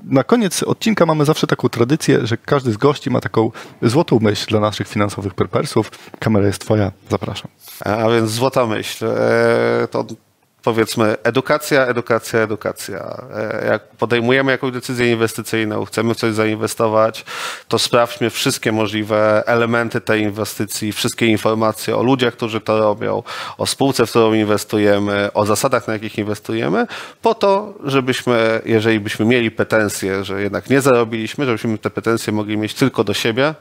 na 0.05 0.25
koniec 0.25 0.63
odcinka 0.63 1.07
mamy 1.07 1.25
zawsze 1.25 1.47
taką 1.47 1.69
tradycję, 1.69 2.27
że 2.27 2.37
każdy 2.37 2.73
z 2.73 2.77
gości 2.77 3.11
ma 3.11 3.21
taką 3.21 3.51
złotą 3.83 4.19
myśl 4.21 4.47
dla 4.49 4.61
naszych 4.61 4.89
finansowych 4.89 5.35
perpersów. 5.35 5.91
Kamera 6.19 6.47
jest 6.47 6.61
twoja, 6.61 6.93
zapraszam. 7.11 7.51
A 7.85 8.11
więc 8.11 8.31
złota 8.31 8.67
myśl. 8.67 9.07
E, 9.07 9.89
to 9.91 10.07
powiedzmy 10.63 11.17
edukacja, 11.23 11.87
edukacja, 11.87 12.41
edukacja. 12.41 13.23
E, 13.35 13.67
jak 13.67 13.89
podejmujemy 13.89 14.53
jakąś 14.53 14.73
decyzję 14.73 15.13
inwestycyjną, 15.13 15.85
chcemy 15.85 16.15
w 16.15 16.17
coś 16.17 16.35
zainwestować, 16.35 17.25
to 17.69 17.79
sprawdźmy 17.79 18.31
wszystkie 18.31 18.73
możliwe 18.73 19.43
elementy 19.47 20.01
tej 20.01 20.23
inwestycji, 20.23 20.93
wszystkie 20.93 21.27
informacje 21.27 21.97
o 21.97 22.03
ludziach, 22.03 22.35
którzy 22.35 22.61
to 22.61 22.79
robią, 22.79 23.23
o 23.59 23.67
spółce, 23.67 24.07
w 24.07 24.11
którą 24.11 24.33
inwestujemy, 24.33 25.33
o 25.35 25.47
zasadach, 25.47 25.87
na 25.87 25.93
jakich 25.93 26.19
inwestujemy, 26.19 26.87
po 27.23 27.35
to, 27.35 27.75
żebyśmy, 27.85 28.61
jeżeli 28.65 29.01
byśmy 29.01 29.25
mieli 29.27 29.51
pretensje, 29.51 30.25
że 30.25 30.43
jednak 30.43 30.71
nie 30.71 30.81
zarobiliśmy, 30.81 31.45
żebyśmy 31.45 31.79
te 31.79 31.91
pretensje 31.91 32.33
mogli 32.33 32.57
mieć 32.57 32.75
tylko 32.75 33.05
do 33.05 33.15
siebie, 33.15 33.55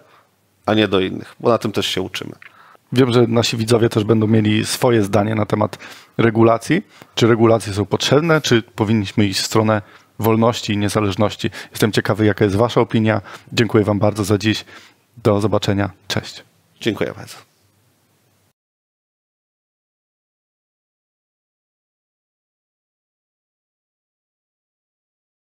a 0.66 0.74
nie 0.74 0.88
do 0.88 1.00
innych, 1.00 1.36
bo 1.40 1.50
na 1.50 1.58
tym 1.58 1.72
też 1.72 1.86
się 1.86 2.02
uczymy. 2.02 2.51
Wiem, 2.94 3.14
że 3.14 3.28
nasi 3.28 3.58
widzowie 3.58 3.90
też 3.90 4.04
będą 4.04 4.28
mieli 4.28 4.66
swoje 4.66 5.04
zdanie 5.04 5.36
na 5.36 5.46
temat 5.46 5.78
regulacji. 6.18 6.82
Czy 7.16 7.28
regulacje 7.28 7.74
są 7.74 7.86
potrzebne, 7.86 8.42
czy 8.42 8.62
powinniśmy 8.62 9.26
iść 9.26 9.40
w 9.40 9.46
stronę 9.46 9.82
wolności 10.20 10.74
i 10.74 10.78
niezależności? 10.78 11.50
Jestem 11.72 11.92
ciekawy, 11.92 12.26
jaka 12.26 12.46
jest 12.46 12.58
Wasza 12.58 12.82
opinia. 12.82 13.22
Dziękuję 13.54 13.84
Wam 13.84 14.00
bardzo 14.00 14.24
za 14.24 14.38
dziś. 14.38 14.66
Do 15.24 15.42
zobaczenia. 15.42 15.90
Cześć. 16.08 16.44
Dziękuję 16.82 17.14
bardzo. 17.18 17.51